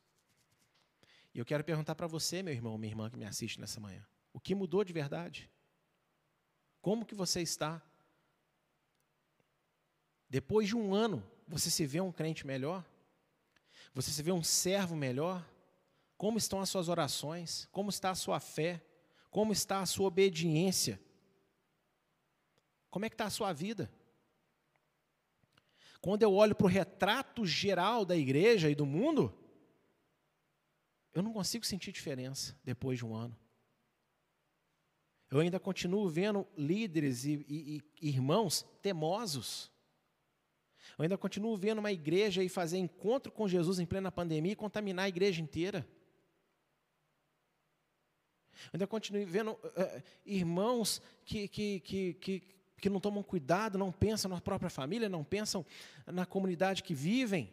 [1.35, 4.03] E eu quero perguntar para você, meu irmão, minha irmã que me assiste nessa manhã,
[4.33, 5.51] o que mudou de verdade?
[6.87, 7.81] Como que você está?
[10.29, 12.81] Depois de um ano, você se vê um crente melhor?
[13.93, 15.45] Você se vê um servo melhor?
[16.17, 17.67] Como estão as suas orações?
[17.73, 18.81] Como está a sua fé?
[19.29, 20.97] Como está a sua obediência?
[22.89, 23.91] Como é que está a sua vida?
[25.99, 29.37] Quando eu olho para o retrato geral da igreja e do mundo,
[31.13, 33.37] eu não consigo sentir diferença depois de um ano.
[35.29, 39.69] Eu ainda continuo vendo líderes e, e, e irmãos temosos.
[40.97, 44.55] Eu ainda continuo vendo uma igreja e fazer encontro com Jesus em plena pandemia e
[44.55, 45.87] contaminar a igreja inteira.
[48.53, 53.91] Eu ainda continuo vendo uh, irmãos que, que, que, que que não tomam cuidado, não
[53.91, 55.65] pensam na própria família, não pensam
[56.05, 57.51] na comunidade que vivem.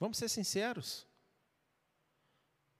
[0.00, 1.07] Vamos ser sinceros.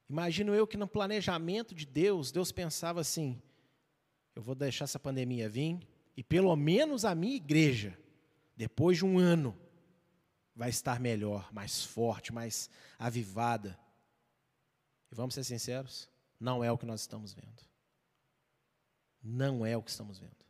[0.08, 3.40] Imagino eu que no planejamento de Deus, Deus pensava assim:
[4.34, 5.78] eu vou deixar essa pandemia vir,
[6.16, 7.98] e pelo menos a minha igreja,
[8.56, 9.56] depois de um ano,
[10.54, 13.78] vai estar melhor, mais forte, mais avivada.
[15.10, 16.08] E vamos ser sinceros?
[16.40, 17.62] Não é o que nós estamos vendo.
[19.22, 20.47] Não é o que estamos vendo.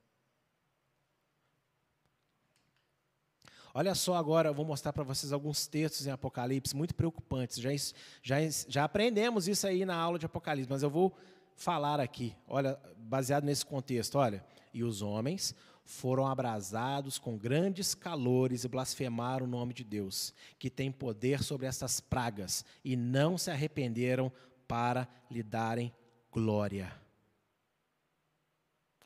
[3.78, 7.60] Olha só agora, eu vou mostrar para vocês alguns textos em Apocalipse muito preocupantes.
[7.60, 7.70] Já,
[8.20, 11.16] já, já aprendemos isso aí na aula de Apocalipse, mas eu vou
[11.54, 14.44] falar aqui, olha, baseado nesse contexto, olha.
[14.74, 15.54] E os homens
[15.84, 21.64] foram abrasados com grandes calores e blasfemaram o nome de Deus, que tem poder sobre
[21.64, 24.32] essas pragas, e não se arrependeram
[24.66, 25.94] para lhe darem
[26.32, 26.92] glória.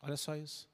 [0.00, 0.71] Olha só isso.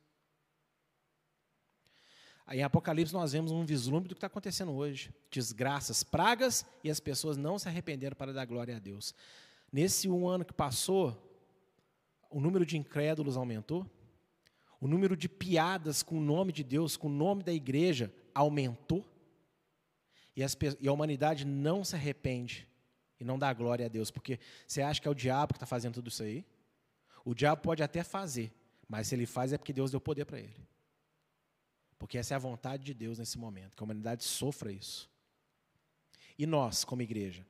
[2.49, 6.91] Aí em Apocalipse nós vemos um vislumbre do que está acontecendo hoje: desgraças, pragas e
[6.91, 9.15] as pessoas não se arrependeram para dar glória a Deus.
[9.71, 11.15] Nesse um ano que passou,
[12.31, 13.87] o número de incrédulos aumentou,
[14.81, 19.05] o número de piadas com o nome de Deus, com o nome da igreja, aumentou,
[20.35, 22.67] e, as, e a humanidade não se arrepende
[23.21, 25.67] e não dá glória a Deus, porque você acha que é o diabo que está
[25.67, 26.47] fazendo tudo isso aí?
[27.27, 28.51] O diabo pode até fazer,
[28.89, 30.67] mas se ele faz é porque Deus deu poder para ele.
[31.99, 35.11] Porque essa é a vontade de Deus nesse momento, que a humanidade sofra isso.
[36.39, 37.45] E nós, como igreja,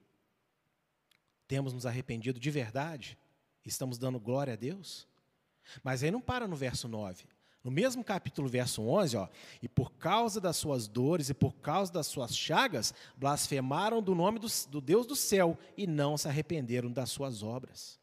[1.47, 3.19] temos nos arrependido de verdade?
[3.65, 5.07] Estamos dando glória a Deus?
[5.83, 7.25] Mas aí não para no verso 9.
[7.63, 9.29] No mesmo capítulo, verso 11, ó,
[9.61, 14.39] e por causa das suas dores e por causa das suas chagas, blasfemaram do nome
[14.39, 17.99] do, do Deus do céu e não se arrependeram das suas obras.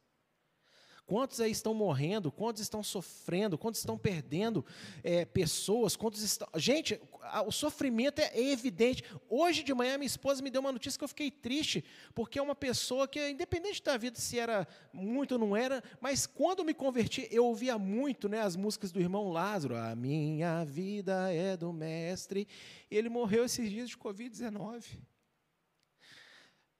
[1.07, 2.31] Quantos aí estão morrendo?
[2.31, 3.59] Quantos estão sofrendo?
[3.59, 4.65] Quantos estão perdendo
[5.03, 5.95] é, pessoas?
[5.95, 6.47] Quantos estão.
[6.55, 6.99] Gente,
[7.45, 9.03] o sofrimento é evidente.
[9.29, 11.85] Hoje de manhã, minha esposa me deu uma notícia que eu fiquei triste,
[12.15, 16.25] porque é uma pessoa que, independente da vida, se era muito ou não era, mas
[16.25, 19.75] quando me converti, eu ouvia muito né, as músicas do irmão Lázaro.
[19.77, 22.47] A minha vida é do Mestre.
[22.89, 24.85] Ele morreu esses dias de Covid-19.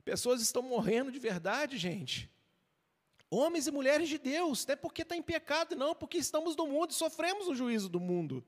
[0.03, 2.35] Pessoas estão morrendo de verdade, gente.
[3.30, 6.67] Homens e mulheres de Deus, não é porque está em pecado, não, porque estamos no
[6.67, 8.43] mundo e sofremos o juízo do mundo.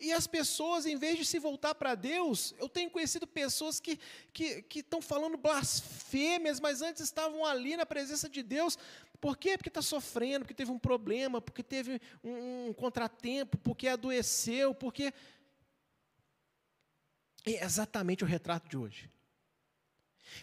[0.00, 3.98] E as pessoas, em vez de se voltar para Deus, eu tenho conhecido pessoas que,
[4.32, 8.78] que, estão falando blasfêmias, mas antes estavam ali na presença de Deus.
[9.20, 9.56] Por quê?
[9.56, 15.12] Porque está sofrendo, porque teve um problema, porque teve um, um contratempo, porque adoeceu, porque.
[17.46, 19.10] É exatamente o retrato de hoje.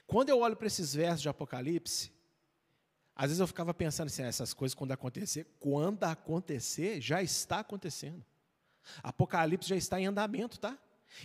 [0.06, 2.12] Quando eu olho para esses versos de Apocalipse,
[3.16, 7.60] às vezes eu ficava pensando assim, ah, essas coisas quando acontecer, quando acontecer, já está
[7.60, 8.24] acontecendo.
[9.04, 10.78] Apocalipse já está em andamento, tá?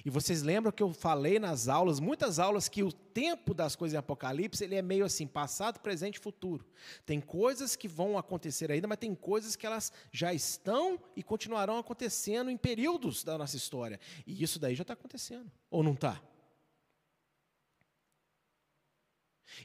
[0.05, 3.95] E vocês lembram que eu falei nas aulas, muitas aulas, que o tempo das coisas
[3.95, 6.67] em Apocalipse, ele é meio assim, passado, presente e futuro.
[7.05, 11.79] Tem coisas que vão acontecer ainda, mas tem coisas que elas já estão e continuarão
[11.79, 14.01] acontecendo em períodos da nossa história.
[14.27, 16.21] E isso daí já está acontecendo, ou não está?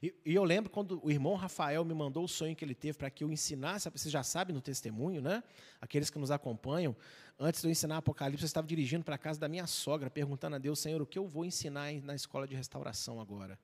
[0.01, 2.97] E, e, eu lembro quando o irmão Rafael me mandou o sonho que ele teve
[2.97, 5.43] para que eu ensinasse, você já sabe no testemunho, né?
[5.79, 6.95] Aqueles que nos acompanham,
[7.39, 10.55] antes de eu ensinar Apocalipse, eu estava dirigindo para a casa da minha sogra, perguntando
[10.55, 13.57] a Deus, Senhor, o que eu vou ensinar na escola de restauração agora?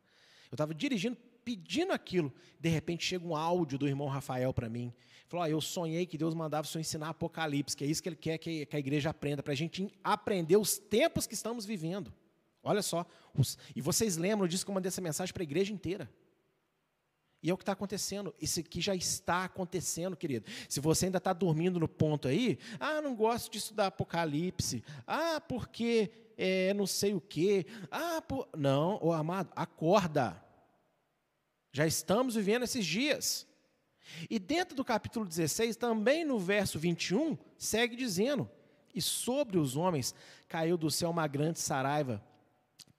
[0.49, 2.33] Eu estava dirigindo, pedindo aquilo.
[2.59, 4.93] De repente chega um áudio do irmão Rafael para mim.
[5.27, 8.15] Falou: Eu sonhei que Deus mandava o senhor ensinar Apocalipse, que é isso que ele
[8.15, 12.13] quer que, que a igreja aprenda, para a gente aprender os tempos que estamos vivendo.
[12.63, 13.05] Olha só.
[13.33, 16.09] Os, e vocês lembram disso que eu mandei essa mensagem para a igreja inteira.
[17.41, 18.33] E é o que está acontecendo.
[18.41, 20.45] Isso aqui já está acontecendo, querido.
[20.67, 24.83] Se você ainda está dormindo no ponto aí, ah, não gosto de estudar Apocalipse.
[25.05, 27.65] Ah, porque é, não sei o quê.
[27.91, 28.49] Ah, por...
[28.57, 30.43] não, ô amado, acorda.
[31.71, 33.47] Já estamos vivendo esses dias.
[34.29, 38.49] E dentro do capítulo 16, também no verso 21, segue dizendo:
[38.95, 40.15] E sobre os homens
[40.47, 42.23] caiu do céu uma grande saraiva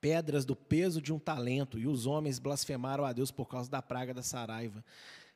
[0.00, 3.82] pedras do peso de um talento, e os homens blasfemaram a Deus por causa da
[3.82, 4.84] praga da saraiva,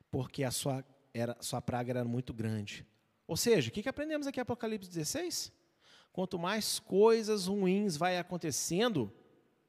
[0.09, 2.85] porque a sua, era, sua praga era muito grande.
[3.27, 5.51] Ou seja, o que, que aprendemos aqui em Apocalipse 16?
[6.11, 9.11] Quanto mais coisas ruins vai acontecendo,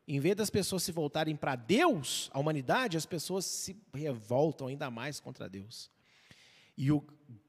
[0.07, 4.91] em vez das pessoas se voltarem para Deus, a humanidade, as pessoas se revoltam ainda
[4.91, 5.91] mais contra Deus.
[6.77, 7.03] E o,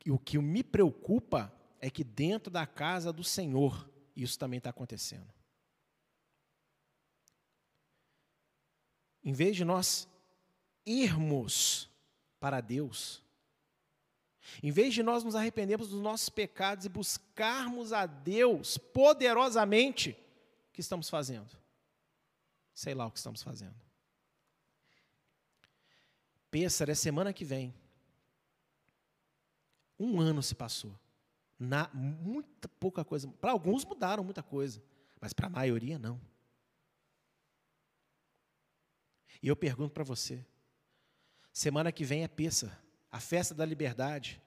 [0.05, 4.69] e o que me preocupa é que dentro da casa do Senhor, isso também está
[4.69, 5.27] acontecendo.
[9.25, 10.07] Em vez de nós
[10.85, 11.89] irmos
[12.39, 13.25] para Deus,
[14.61, 20.11] em vez de nós nos arrependermos dos nossos pecados e buscarmos a Deus poderosamente,
[20.69, 21.49] o que estamos fazendo?
[22.71, 23.75] Sei lá o que estamos fazendo.
[26.51, 27.73] Pêssaro é semana que vem.
[29.99, 30.97] Um ano se passou.
[31.57, 33.27] Na, muita pouca coisa.
[33.27, 34.83] Para alguns mudaram muita coisa,
[35.19, 36.19] mas para a maioria não.
[39.41, 40.45] E eu pergunto para você:
[41.51, 42.77] semana que vem é Peça,
[43.11, 44.41] a festa da liberdade,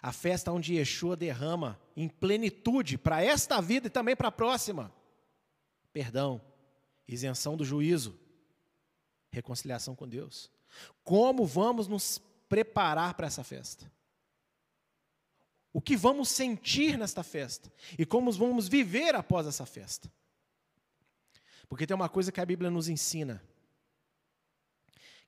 [0.00, 4.92] a festa onde Yeshua derrama em plenitude para esta vida e também para a próxima
[5.92, 6.40] perdão,
[7.06, 8.18] isenção do juízo,
[9.30, 10.50] reconciliação com Deus.
[11.04, 13.90] Como vamos nos preparar para essa festa?
[15.72, 17.72] O que vamos sentir nesta festa?
[17.98, 20.10] E como vamos viver após essa festa?
[21.68, 23.42] Porque tem uma coisa que a Bíblia nos ensina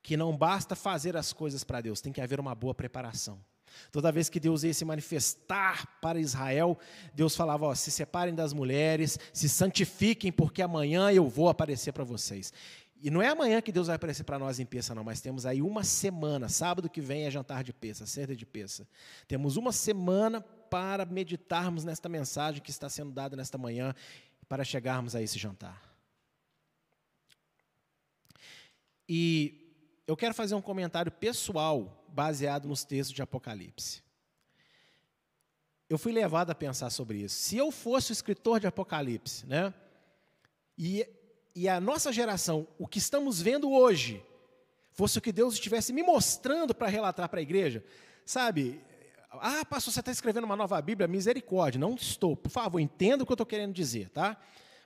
[0.04, 3.42] que não basta fazer as coisas para Deus, tem que haver uma boa preparação.
[3.90, 6.78] Toda vez que Deus ia se manifestar para Israel,
[7.14, 12.04] Deus falava: ó, se separem das mulheres, se santifiquem, porque amanhã eu vou aparecer para
[12.04, 12.52] vocês.
[13.02, 15.46] E não é amanhã que Deus vai aparecer para nós em peça, não, mas temos
[15.46, 18.86] aí uma semana, sábado que vem é jantar de peça, ceia de peça.
[19.26, 23.94] Temos uma semana para meditarmos nesta mensagem que está sendo dada nesta manhã,
[24.48, 25.82] para chegarmos a esse jantar.
[29.08, 29.63] E
[30.06, 34.02] eu quero fazer um comentário pessoal baseado nos textos de Apocalipse.
[35.88, 37.36] Eu fui levado a pensar sobre isso.
[37.36, 39.72] Se eu fosse o escritor de Apocalipse, né?
[40.76, 41.06] E,
[41.54, 44.24] e a nossa geração, o que estamos vendo hoje,
[44.92, 47.84] fosse o que Deus estivesse me mostrando para relatar para a igreja,
[48.24, 48.80] sabe?
[49.30, 51.08] Ah, pastor, você está escrevendo uma nova Bíblia?
[51.08, 51.78] Misericórdia.
[51.78, 52.36] Não estou.
[52.36, 54.40] Por favor, entenda o que eu estou querendo dizer, tá?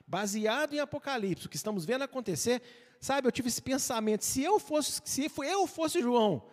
[0.09, 2.63] Baseado em Apocalipse, o que estamos vendo acontecer,
[2.99, 3.27] sabe?
[3.27, 4.25] Eu tive esse pensamento.
[4.25, 6.49] Se eu fosse, se eu fosse João,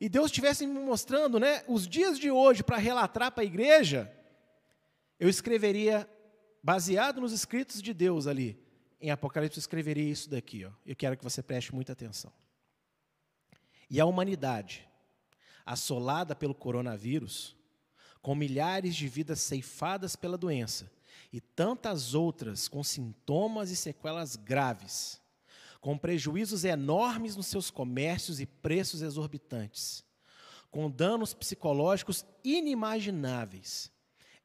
[0.00, 4.08] e Deus estivesse me mostrando né, os dias de hoje para relatar para a igreja,
[5.18, 6.08] eu escreveria,
[6.62, 8.56] baseado nos escritos de Deus ali,
[9.00, 10.64] em Apocalipse, eu escreveria isso daqui.
[10.64, 10.70] Ó.
[10.86, 12.32] Eu quero que você preste muita atenção.
[13.90, 14.88] E a humanidade,
[15.66, 17.56] assolada pelo coronavírus,
[18.22, 20.88] com milhares de vidas ceifadas pela doença
[21.32, 25.20] e tantas outras com sintomas e sequelas graves,
[25.80, 30.04] com prejuízos enormes nos seus comércios e preços exorbitantes,
[30.70, 33.90] com danos psicológicos inimagináveis,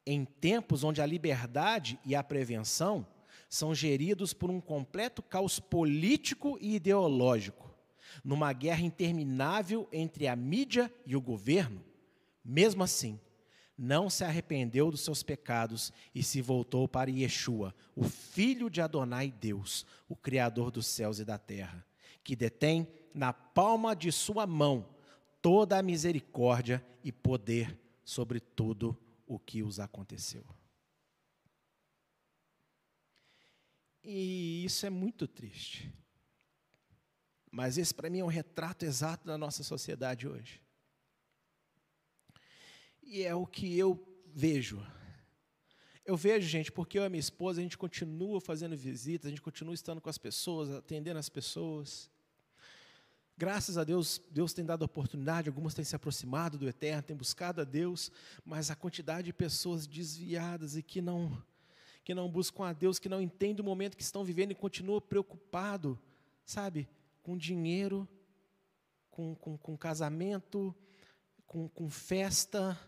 [0.05, 3.05] em tempos onde a liberdade e a prevenção
[3.49, 7.73] são geridos por um completo caos político e ideológico,
[8.23, 11.83] numa guerra interminável entre a mídia e o governo,
[12.43, 13.19] mesmo assim,
[13.77, 19.31] não se arrependeu dos seus pecados e se voltou para Yeshua, o filho de Adonai
[19.31, 21.85] Deus, o Criador dos céus e da terra,
[22.23, 24.87] que detém na palma de sua mão
[25.41, 28.97] toda a misericórdia e poder sobre tudo
[29.27, 30.45] o que os aconteceu.
[34.03, 35.91] E isso é muito triste.
[37.51, 40.64] Mas esse, para mim, é um retrato exato da nossa sociedade hoje.
[43.05, 44.03] E é o que eu
[44.33, 44.85] vejo.
[46.03, 49.41] Eu vejo, gente, porque eu e minha esposa, a gente continua fazendo visitas, a gente
[49.41, 52.09] continua estando com as pessoas, atendendo as pessoas.
[53.37, 57.61] Graças a Deus, Deus tem dado oportunidade, algumas têm se aproximado do Eterno, têm buscado
[57.61, 58.11] a Deus,
[58.43, 61.43] mas a quantidade de pessoas desviadas e que não
[62.03, 65.01] que não buscam a Deus, que não entendem o momento que estão vivendo e continuam
[65.01, 65.99] preocupado,
[66.45, 66.87] sabe,
[67.23, 68.07] com dinheiro,
[69.09, 70.73] com, com, com casamento,
[71.47, 72.79] com, com festa,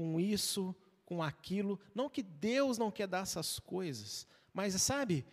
[0.00, 0.74] com isso,
[1.04, 1.78] com aquilo.
[1.94, 5.26] Não que Deus não quer dar essas coisas, mas sabe,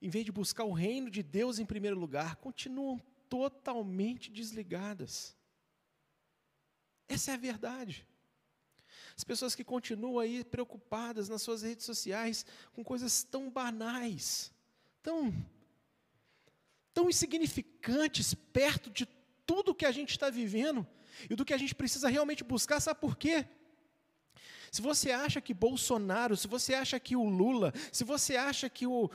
[0.00, 5.36] em vez de buscar o reino de Deus em primeiro lugar, continuam totalmente desligadas.
[7.06, 8.08] Essa é a verdade.
[9.14, 14.50] As pessoas que continuam aí preocupadas nas suas redes sociais com coisas tão banais,
[15.02, 15.34] tão,
[16.94, 19.04] tão insignificantes perto de
[19.44, 20.86] tudo que a gente está vivendo
[21.28, 23.46] e do que a gente precisa realmente buscar, sabe por quê?
[24.72, 28.86] Se você acha que Bolsonaro, se você acha que o Lula, se você acha que
[28.86, 29.10] o,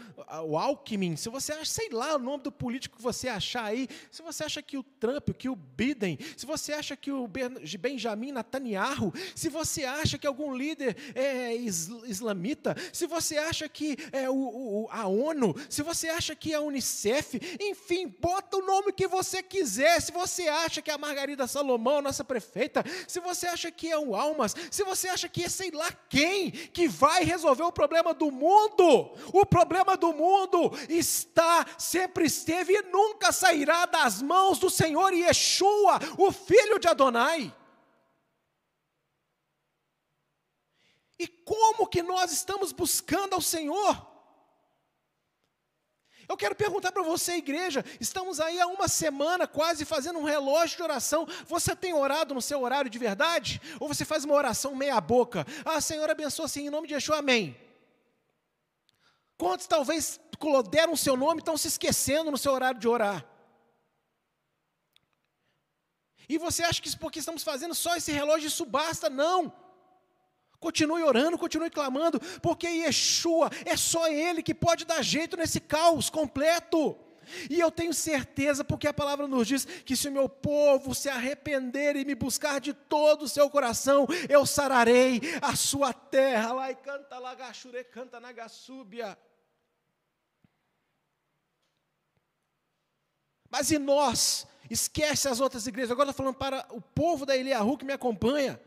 [0.45, 3.89] o Alckmin, se você acha, sei lá o nome do político que você achar aí,
[4.11, 7.27] se você acha que o Trump, que o Biden, se você acha que o
[7.79, 14.29] Benjamin Netanyahu, se você acha que algum líder é islamita, se você acha que é
[14.29, 18.93] o, o, a ONU, se você acha que é a Unicef, enfim, bota o nome
[18.93, 19.99] que você quiser.
[20.03, 23.97] Se você acha que é a Margarida Salomão, nossa prefeita, se você acha que é
[23.97, 28.31] o Almas, se você acha que sei lá quem que vai resolver o problema do
[28.31, 29.11] mundo.
[29.33, 35.99] O problema do mundo está, sempre esteve e nunca sairá das mãos do Senhor Yeshua,
[36.17, 37.53] o filho de Adonai.
[41.19, 44.06] E como que nós estamos buscando ao Senhor?
[46.29, 50.75] Eu quero perguntar para você, igreja, estamos aí há uma semana quase fazendo um relógio
[50.75, 51.25] de oração.
[51.45, 53.61] Você tem orado no seu horário de verdade?
[53.79, 55.45] Ou você faz uma oração meia boca?
[55.63, 57.55] Ah, Senhor, abençoa assim, em nome de Yeshua, amém.
[59.37, 60.19] Quantos talvez
[60.69, 63.25] deram o seu nome e estão se esquecendo no seu horário de orar?
[66.27, 69.09] E você acha que porque estamos fazendo só esse relógio, isso basta?
[69.09, 69.53] Não.
[70.59, 76.09] Continue orando, continue clamando, porque Yeshua é só Ele que pode dar jeito nesse caos
[76.09, 76.97] completo.
[77.49, 81.09] E eu tenho certeza, porque a palavra nos diz que se o meu povo se
[81.09, 86.53] arrepender e me buscar de todo o seu coração, eu sararei a sua terra.
[86.53, 89.17] Lá e canta lagachure, canta nagasúbia.
[93.49, 94.47] Mas e nós?
[94.69, 95.91] esquece as outras igrejas.
[95.91, 98.59] Agora estou falando para o povo da Eliahu que me acompanha.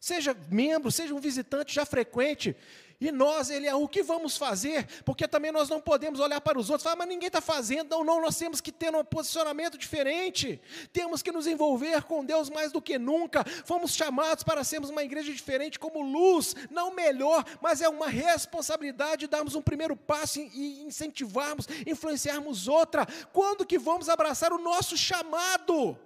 [0.00, 2.56] Seja membro, seja um visitante já frequente.
[2.98, 4.86] E nós, ele é o que vamos fazer?
[5.04, 7.90] Porque também nós não podemos olhar para os outros e falar, mas ninguém está fazendo.
[7.90, 10.60] Não, não, nós temos que ter um posicionamento diferente.
[10.92, 13.42] Temos que nos envolver com Deus mais do que nunca.
[13.64, 19.26] Fomos chamados para sermos uma igreja diferente, como luz, não melhor, mas é uma responsabilidade
[19.26, 23.06] darmos um primeiro passo e incentivarmos, influenciarmos outra.
[23.32, 25.98] Quando que vamos abraçar o nosso chamado?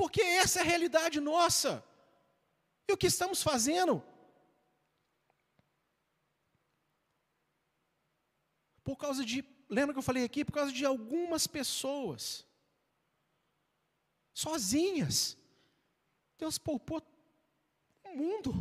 [0.00, 1.84] Porque essa é a realidade nossa.
[2.88, 4.02] E o que estamos fazendo?
[8.82, 10.42] Por causa de, lembra que eu falei aqui?
[10.42, 12.46] Por causa de algumas pessoas,
[14.32, 15.36] sozinhas.
[16.38, 17.02] Deus poupou
[18.02, 18.52] o mundo.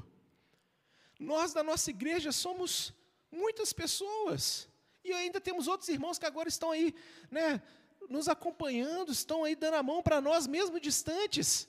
[1.17, 2.93] Nós da nossa igreja somos
[3.31, 4.67] muitas pessoas.
[5.05, 6.93] E ainda temos outros irmãos que agora estão aí,
[7.31, 7.61] né,
[8.09, 11.67] nos acompanhando, estão aí dando a mão para nós, mesmo distantes.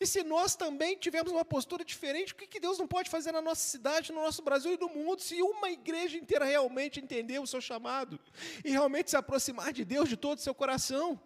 [0.00, 3.42] E se nós também tivermos uma postura diferente, o que Deus não pode fazer na
[3.42, 7.46] nossa cidade, no nosso Brasil e no mundo, se uma igreja inteira realmente entender o
[7.46, 8.18] seu chamado
[8.64, 11.20] e realmente se aproximar de Deus de todo o seu coração?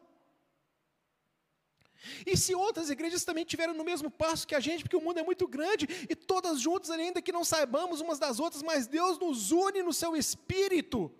[2.26, 5.18] E se outras igrejas também tiveram no mesmo passo que a gente, porque o mundo
[5.18, 9.18] é muito grande e todas juntas, ainda que não saibamos umas das outras, mas Deus
[9.18, 11.14] nos une no seu espírito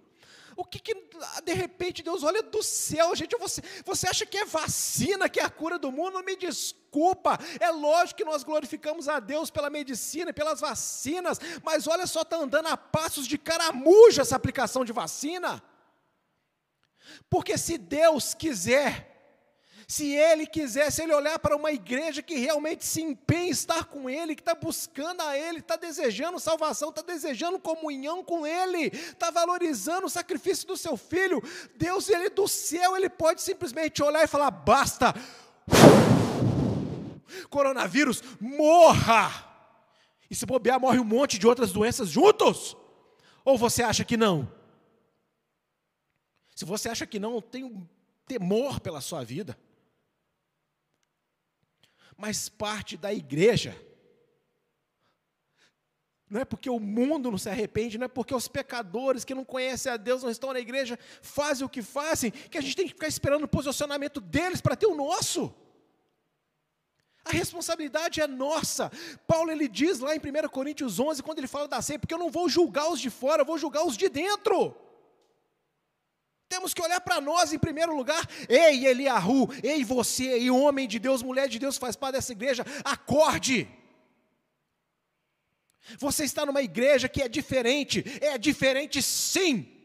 [0.56, 0.94] o que, que
[1.44, 3.36] de repente Deus olha do céu, gente?
[3.38, 6.22] Você, você acha que é vacina que é a cura do mundo?
[6.22, 7.38] Me desculpa.
[7.60, 12.22] É lógico que nós glorificamos a Deus pela medicina e pelas vacinas, mas olha só,
[12.22, 15.62] está andando a passos de caramuja essa aplicação de vacina.
[17.28, 19.11] Porque se Deus quiser,
[19.92, 23.84] se ele quiser, se ele olhar para uma igreja que realmente se empenha em estar
[23.84, 28.86] com ele, que está buscando a ele, está desejando salvação, está desejando comunhão com ele,
[28.86, 31.42] está valorizando o sacrifício do seu filho,
[31.76, 35.14] Deus, ele do céu, ele pode simplesmente olhar e falar: basta,
[37.50, 39.46] coronavírus, morra!
[40.30, 42.74] E se bobear, morre um monte de outras doenças juntos?
[43.44, 44.50] Ou você acha que não?
[46.56, 47.86] Se você acha que não, tem um
[48.26, 49.54] temor pela sua vida
[52.22, 53.76] mas parte da igreja.
[56.30, 59.44] Não é porque o mundo não se arrepende, não é porque os pecadores que não
[59.44, 62.86] conhecem a Deus não estão na igreja, fazem o que fazem, que a gente tem
[62.86, 65.52] que ficar esperando o posicionamento deles para ter o nosso.
[67.24, 68.88] A responsabilidade é nossa.
[69.26, 72.18] Paulo ele diz lá em 1 Coríntios 11, quando ele fala da ceia, porque eu
[72.18, 74.76] não vou julgar os de fora, eu vou julgar os de dentro.
[76.52, 78.28] Temos que olhar para nós em primeiro lugar.
[78.46, 82.62] Ei, Eliahu, ei você, ei homem de Deus, mulher de Deus, faz parte dessa igreja,
[82.84, 83.66] acorde.
[85.98, 89.81] Você está numa igreja que é diferente, é diferente sim.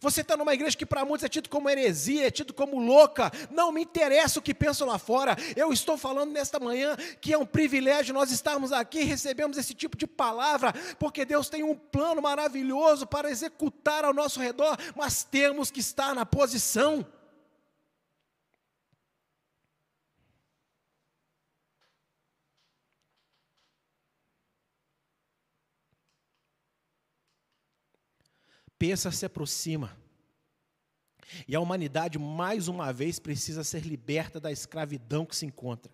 [0.00, 3.30] Você está numa igreja que para muitos é tido como heresia, é tido como louca.
[3.50, 5.36] Não me interessa o que pensam lá fora.
[5.54, 9.74] Eu estou falando nesta manhã que é um privilégio nós estarmos aqui e recebemos esse
[9.74, 15.22] tipo de palavra, porque Deus tem um plano maravilhoso para executar ao nosso redor, mas
[15.24, 17.06] temos que estar na posição.
[28.78, 29.96] Pensa se aproxima.
[31.48, 35.92] E a humanidade, mais uma vez, precisa ser liberta da escravidão que se encontra.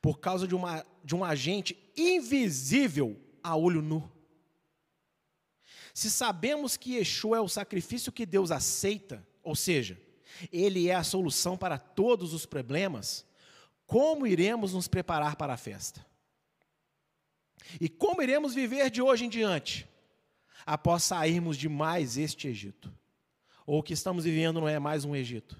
[0.00, 4.10] Por causa de, uma, de um agente invisível a olho nu.
[5.92, 10.00] Se sabemos que Yeshua é o sacrifício que Deus aceita, ou seja,
[10.52, 13.24] ele é a solução para todos os problemas,
[13.86, 16.04] como iremos nos preparar para a festa?
[17.80, 19.88] E como iremos viver de hoje em diante?
[20.66, 22.92] Após sairmos de mais este Egito.
[23.64, 25.56] Ou o que estamos vivendo não é mais um Egito.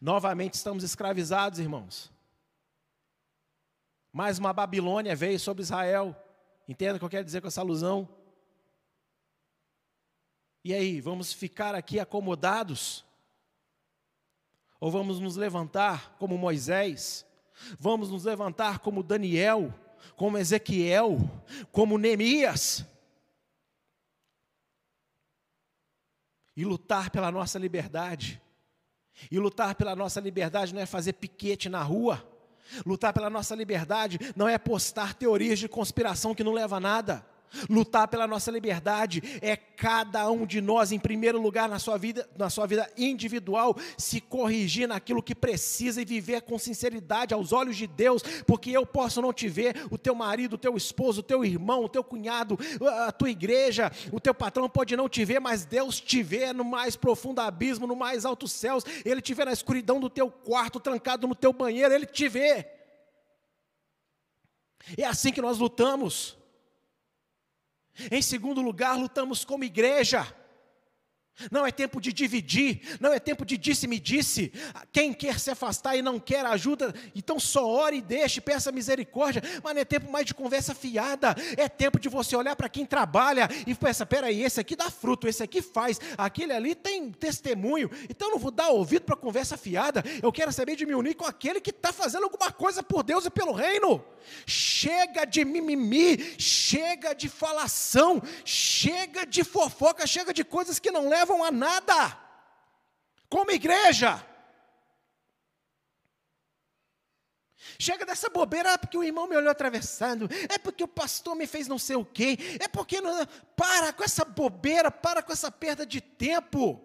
[0.00, 2.12] Novamente estamos escravizados, irmãos.
[4.12, 6.14] Mais uma Babilônia veio sobre Israel.
[6.68, 8.06] Entenda o que eu quero dizer com essa alusão?
[10.62, 13.04] E aí, vamos ficar aqui acomodados?
[14.78, 17.24] Ou vamos nos levantar como Moisés?
[17.78, 19.72] Vamos nos levantar como Daniel,
[20.16, 21.18] como Ezequiel,
[21.72, 22.84] como Neemias?
[26.58, 28.42] E lutar pela nossa liberdade.
[29.30, 32.28] E lutar pela nossa liberdade não é fazer piquete na rua.
[32.84, 37.24] Lutar pela nossa liberdade não é postar teorias de conspiração que não leva a nada.
[37.68, 42.28] Lutar pela nossa liberdade é cada um de nós, em primeiro lugar, na sua vida,
[42.36, 47.76] na sua vida individual, se corrigir naquilo que precisa e viver com sinceridade aos olhos
[47.76, 51.22] de Deus, porque eu posso não te ver, o teu marido, o teu esposo, o
[51.22, 52.58] teu irmão, o teu cunhado,
[53.06, 56.64] a tua igreja, o teu patrão pode não te ver, mas Deus te vê no
[56.64, 60.80] mais profundo abismo, no mais altos céus, Ele te vê na escuridão do teu quarto,
[60.80, 62.66] trancado no teu banheiro, Ele te vê.
[64.96, 66.37] É assim que nós lutamos.
[68.10, 70.26] Em segundo lugar, lutamos como igreja.
[71.50, 74.52] Não é tempo de dividir, não é tempo de disse-me-disse.
[74.92, 79.42] Quem quer se afastar e não quer ajuda, então só ore e deixe, peça misericórdia.
[79.62, 81.34] Mas não é tempo mais de conversa fiada.
[81.56, 85.28] É tempo de você olhar para quem trabalha e pensar: peraí, esse aqui dá fruto,
[85.28, 87.90] esse aqui faz, aquele ali tem testemunho.
[88.08, 90.02] Então eu não vou dar ouvido para conversa fiada.
[90.22, 93.26] Eu quero saber de me unir com aquele que está fazendo alguma coisa por Deus
[93.26, 94.04] e pelo reino.
[94.46, 101.27] Chega de mimimi, chega de falação, chega de fofoca, chega de coisas que não levam
[101.44, 102.18] a nada.
[103.28, 104.24] Como igreja.
[107.78, 111.46] Chega dessa bobeira, ah, porque o irmão me olhou atravessando, é porque o pastor me
[111.46, 113.24] fez não sei o quê, é porque não,
[113.56, 116.80] para com essa bobeira, para com essa perda de tempo.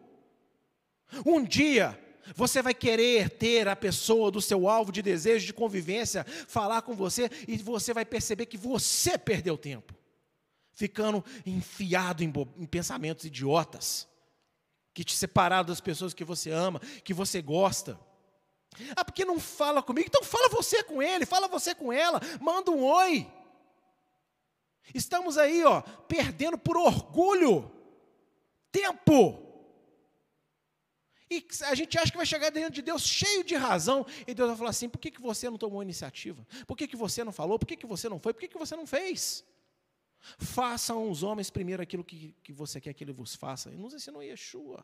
[1.26, 1.99] Um dia,
[2.36, 6.95] você vai querer ter a pessoa do seu alvo de desejo, de convivência, falar com
[6.95, 9.95] você, e você vai perceber que você perdeu tempo,
[10.74, 14.07] ficando enfiado em, em pensamentos idiotas,
[14.94, 17.99] que te separaram das pessoas que você ama, que você gosta.
[18.95, 20.07] Ah, porque não fala comigo?
[20.07, 23.28] Então fala você com ele, fala você com ela, manda um oi.
[24.94, 27.72] Estamos aí, ó, perdendo por orgulho
[28.72, 29.40] tempo.
[31.30, 34.49] E a gente acha que vai chegar diante de Deus cheio de razão, e Deus
[34.49, 36.45] vai falar assim: por que, que você não tomou iniciativa?
[36.68, 37.57] Por que, que você não falou?
[37.57, 38.34] Por que, que você não foi?
[38.34, 39.44] Por que, que você não fez?
[40.38, 43.70] Façam os homens primeiro aquilo que, que você quer que ele vos faça.
[43.72, 44.84] E nos ensinou Yeshua.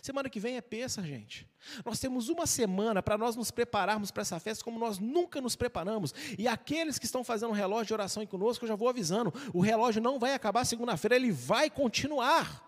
[0.00, 1.46] Semana que vem é peça, gente.
[1.84, 5.56] Nós temos uma semana para nós nos prepararmos para essa festa como nós nunca nos
[5.56, 6.14] preparamos.
[6.38, 9.32] E aqueles que estão fazendo um relógio de oração aí conosco, eu já vou avisando:
[9.52, 12.67] o relógio não vai acabar segunda-feira, ele vai continuar.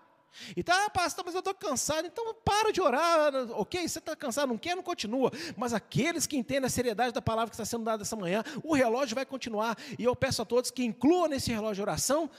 [0.56, 3.86] Então, ah, pastor, mas eu estou cansado, então para de orar, ok?
[3.86, 5.30] Você está cansado, não quer, não continua.
[5.56, 8.74] Mas aqueles que entendem a seriedade da palavra que está sendo dada essa manhã, o
[8.74, 9.76] relógio vai continuar.
[9.98, 12.30] E eu peço a todos que incluam nesse relógio de oração,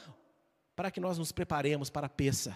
[0.76, 2.56] para que nós nos preparemos para a peça.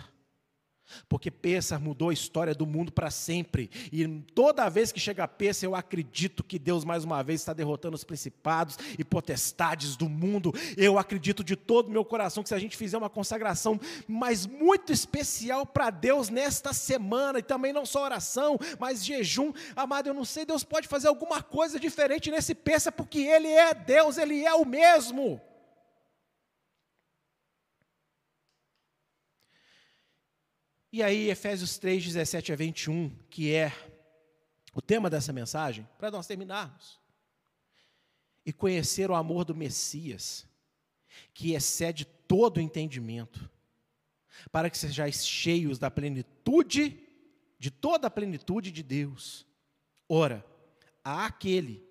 [1.08, 3.70] Porque Pêssar mudou a história do mundo para sempre.
[3.92, 7.54] E toda vez que chega a Pêssar, eu acredito que Deus mais uma vez está
[7.54, 10.54] derrotando os principados e potestades do mundo.
[10.78, 14.46] Eu acredito de todo o meu coração que se a gente fizer uma consagração, mas
[14.46, 20.14] muito especial para Deus nesta semana, e também não só oração, mas jejum, amado, eu
[20.14, 24.44] não sei, Deus pode fazer alguma coisa diferente nesse Pêssar, porque Ele é Deus, Ele
[24.44, 25.42] é o mesmo.
[30.96, 33.70] E aí, Efésios 3, 17 a 21, que é
[34.74, 37.02] o tema dessa mensagem, para nós terminarmos.
[38.46, 40.48] E conhecer o amor do Messias,
[41.34, 43.50] que excede todo o entendimento,
[44.54, 46.98] para que sejais cheios da plenitude,
[47.60, 49.46] de toda a plenitude de Deus.
[50.08, 50.46] Ora,
[51.04, 51.85] há aquele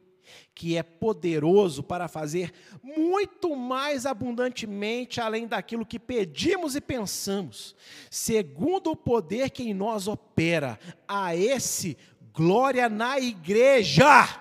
[0.55, 2.53] que é poderoso para fazer
[2.83, 7.75] muito mais abundantemente além daquilo que pedimos e pensamos,
[8.11, 10.79] segundo o poder que em nós opera.
[11.07, 11.97] A esse
[12.33, 14.41] glória na igreja.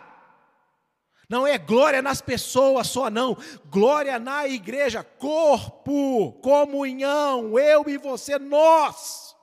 [1.30, 3.38] Não é glória nas pessoas só, não.
[3.66, 9.36] Glória na igreja, corpo, comunhão, eu e você, nós.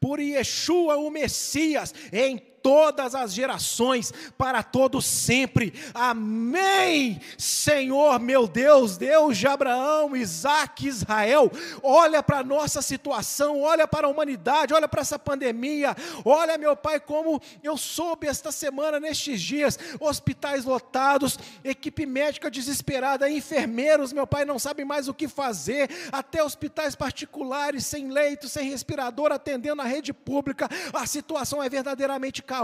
[0.00, 5.72] Por Yeshua, o Messias, em todas as gerações, para todos sempre.
[5.94, 7.20] Amém.
[7.38, 11.48] Senhor, meu Deus, Deus de Abraão, Isaac, Israel,
[11.80, 15.94] olha para a nossa situação, olha para a humanidade, olha para essa pandemia,
[16.24, 23.30] olha, meu Pai, como eu soube esta semana, nestes dias, hospitais lotados, equipe médica desesperada,
[23.30, 28.68] enfermeiros, meu Pai, não sabem mais o que fazer, até hospitais particulares, sem leito, sem
[28.68, 32.55] respirador, atendendo a rede pública, a situação é verdadeiramente caótica,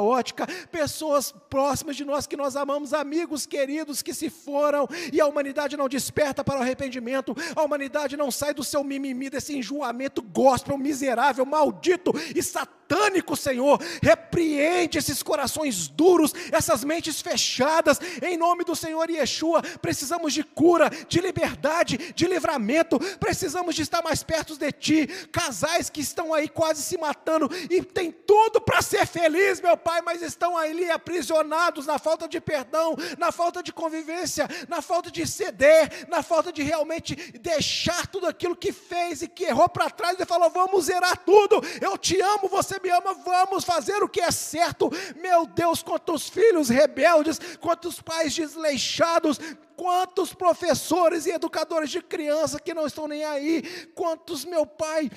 [0.71, 5.77] pessoas próximas de nós que nós amamos, amigos queridos que se foram, e a humanidade
[5.77, 10.79] não desperta para o arrependimento, a humanidade não sai do seu mimimi, desse enjoamento gospel,
[10.79, 13.81] miserável, maldito e satânico, Senhor.
[14.03, 19.63] Repreende esses corações duros, essas mentes fechadas, em nome do Senhor Yeshua.
[19.81, 25.07] Precisamos de cura, de liberdade, de livramento, precisamos de estar mais perto de Ti.
[25.31, 30.01] Casais que estão aí quase se matando e tem tudo para ser feliz, meu Pai,
[30.01, 35.27] mas estão ali aprisionados na falta de perdão, na falta de convivência, na falta de
[35.27, 40.19] ceder, na falta de realmente deixar tudo aquilo que fez e que errou para trás
[40.19, 41.61] e falou: vamos zerar tudo.
[41.81, 44.91] Eu te amo, você me ama, vamos fazer o que é certo.
[45.17, 49.39] Meu Deus, quantos filhos rebeldes, quantos pais desleixados,
[49.77, 53.63] quantos professores e educadores de criança que não estão nem aí,
[53.95, 55.11] quantos, meu pai,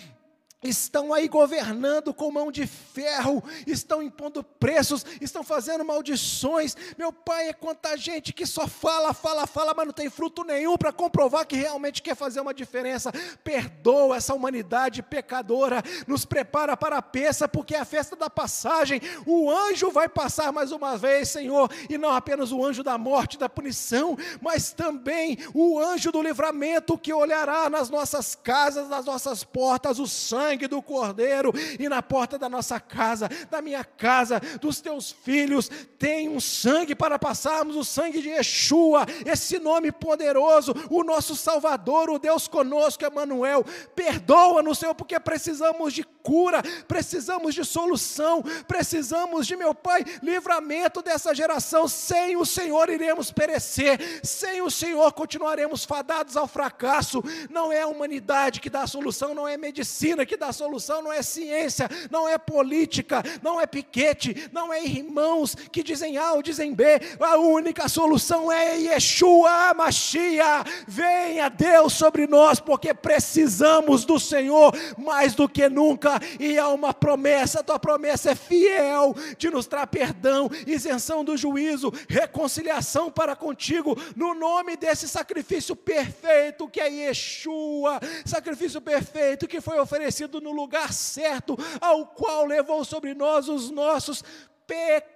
[0.65, 6.75] estão aí governando com mão de ferro, estão impondo preços, estão fazendo maldições.
[6.97, 10.77] Meu pai, é quanta gente que só fala, fala, fala, mas não tem fruto nenhum
[10.77, 13.11] para comprovar que realmente quer fazer uma diferença.
[13.43, 19.01] Perdoa essa humanidade pecadora, nos prepara para a peça, porque é a festa da passagem.
[19.25, 23.37] O anjo vai passar mais uma vez, Senhor, e não apenas o anjo da morte,
[23.37, 29.43] da punição, mas também o anjo do livramento que olhará nas nossas casas, nas nossas
[29.43, 34.39] portas, o sangue sangue do Cordeiro e na porta da nossa casa, da minha casa,
[34.61, 35.69] dos teus filhos,
[35.99, 42.09] tem um sangue para passarmos, o sangue de Yeshua, esse nome poderoso, o nosso Salvador,
[42.09, 43.65] o Deus conosco, Emmanuel.
[43.95, 51.35] Perdoa-nos, Senhor, porque precisamos de cura, precisamos de solução, precisamos de, meu Pai, livramento dessa
[51.35, 51.87] geração.
[51.87, 57.21] Sem o Senhor iremos perecer, sem o Senhor continuaremos fadados ao fracasso.
[57.49, 60.53] Não é a humanidade que dá a solução, não é a medicina que dá a
[60.53, 66.17] solução, não é ciência, não é política, não é piquete, não é irmãos que dizem
[66.17, 66.85] A ou dizem B.
[67.19, 70.69] A única solução é Yeshua Mashiach.
[70.87, 76.19] Venha Deus sobre nós, porque precisamos do Senhor mais do que nunca.
[76.39, 81.37] E há uma promessa, a tua promessa é fiel de nos dar perdão, isenção do
[81.37, 89.61] juízo, reconciliação para contigo, no nome desse sacrifício perfeito que é Yeshua, sacrifício perfeito que
[89.61, 94.23] foi oferecido no lugar certo, ao qual levou sobre nós os nossos
[94.67, 95.14] pecados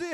[0.00, 0.10] e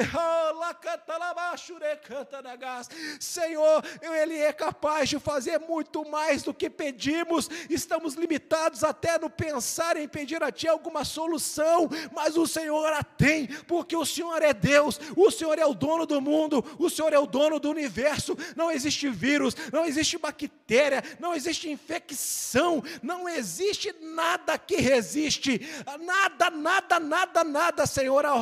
[3.20, 7.48] Senhor, Ele é capaz de fazer muito mais do que pedimos.
[7.70, 13.02] Estamos limitados até no pensar em pedir a Ti alguma solução, mas o Senhor a
[13.02, 17.12] tem, porque o Senhor é Deus, o Senhor é o dono do mundo, o Senhor
[17.12, 18.36] é o dono do universo.
[18.56, 25.60] Não existe vírus, não existe bactéria, não existe infecção, não existe nada que resiste,
[26.00, 28.34] nada, nada, nada, nada, Senhor, a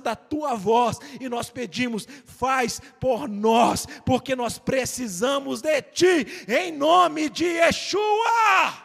[0.00, 6.72] da tua voz, e nós pedimos, faz por nós, porque nós precisamos de ti, em
[6.72, 8.84] nome de Yeshua.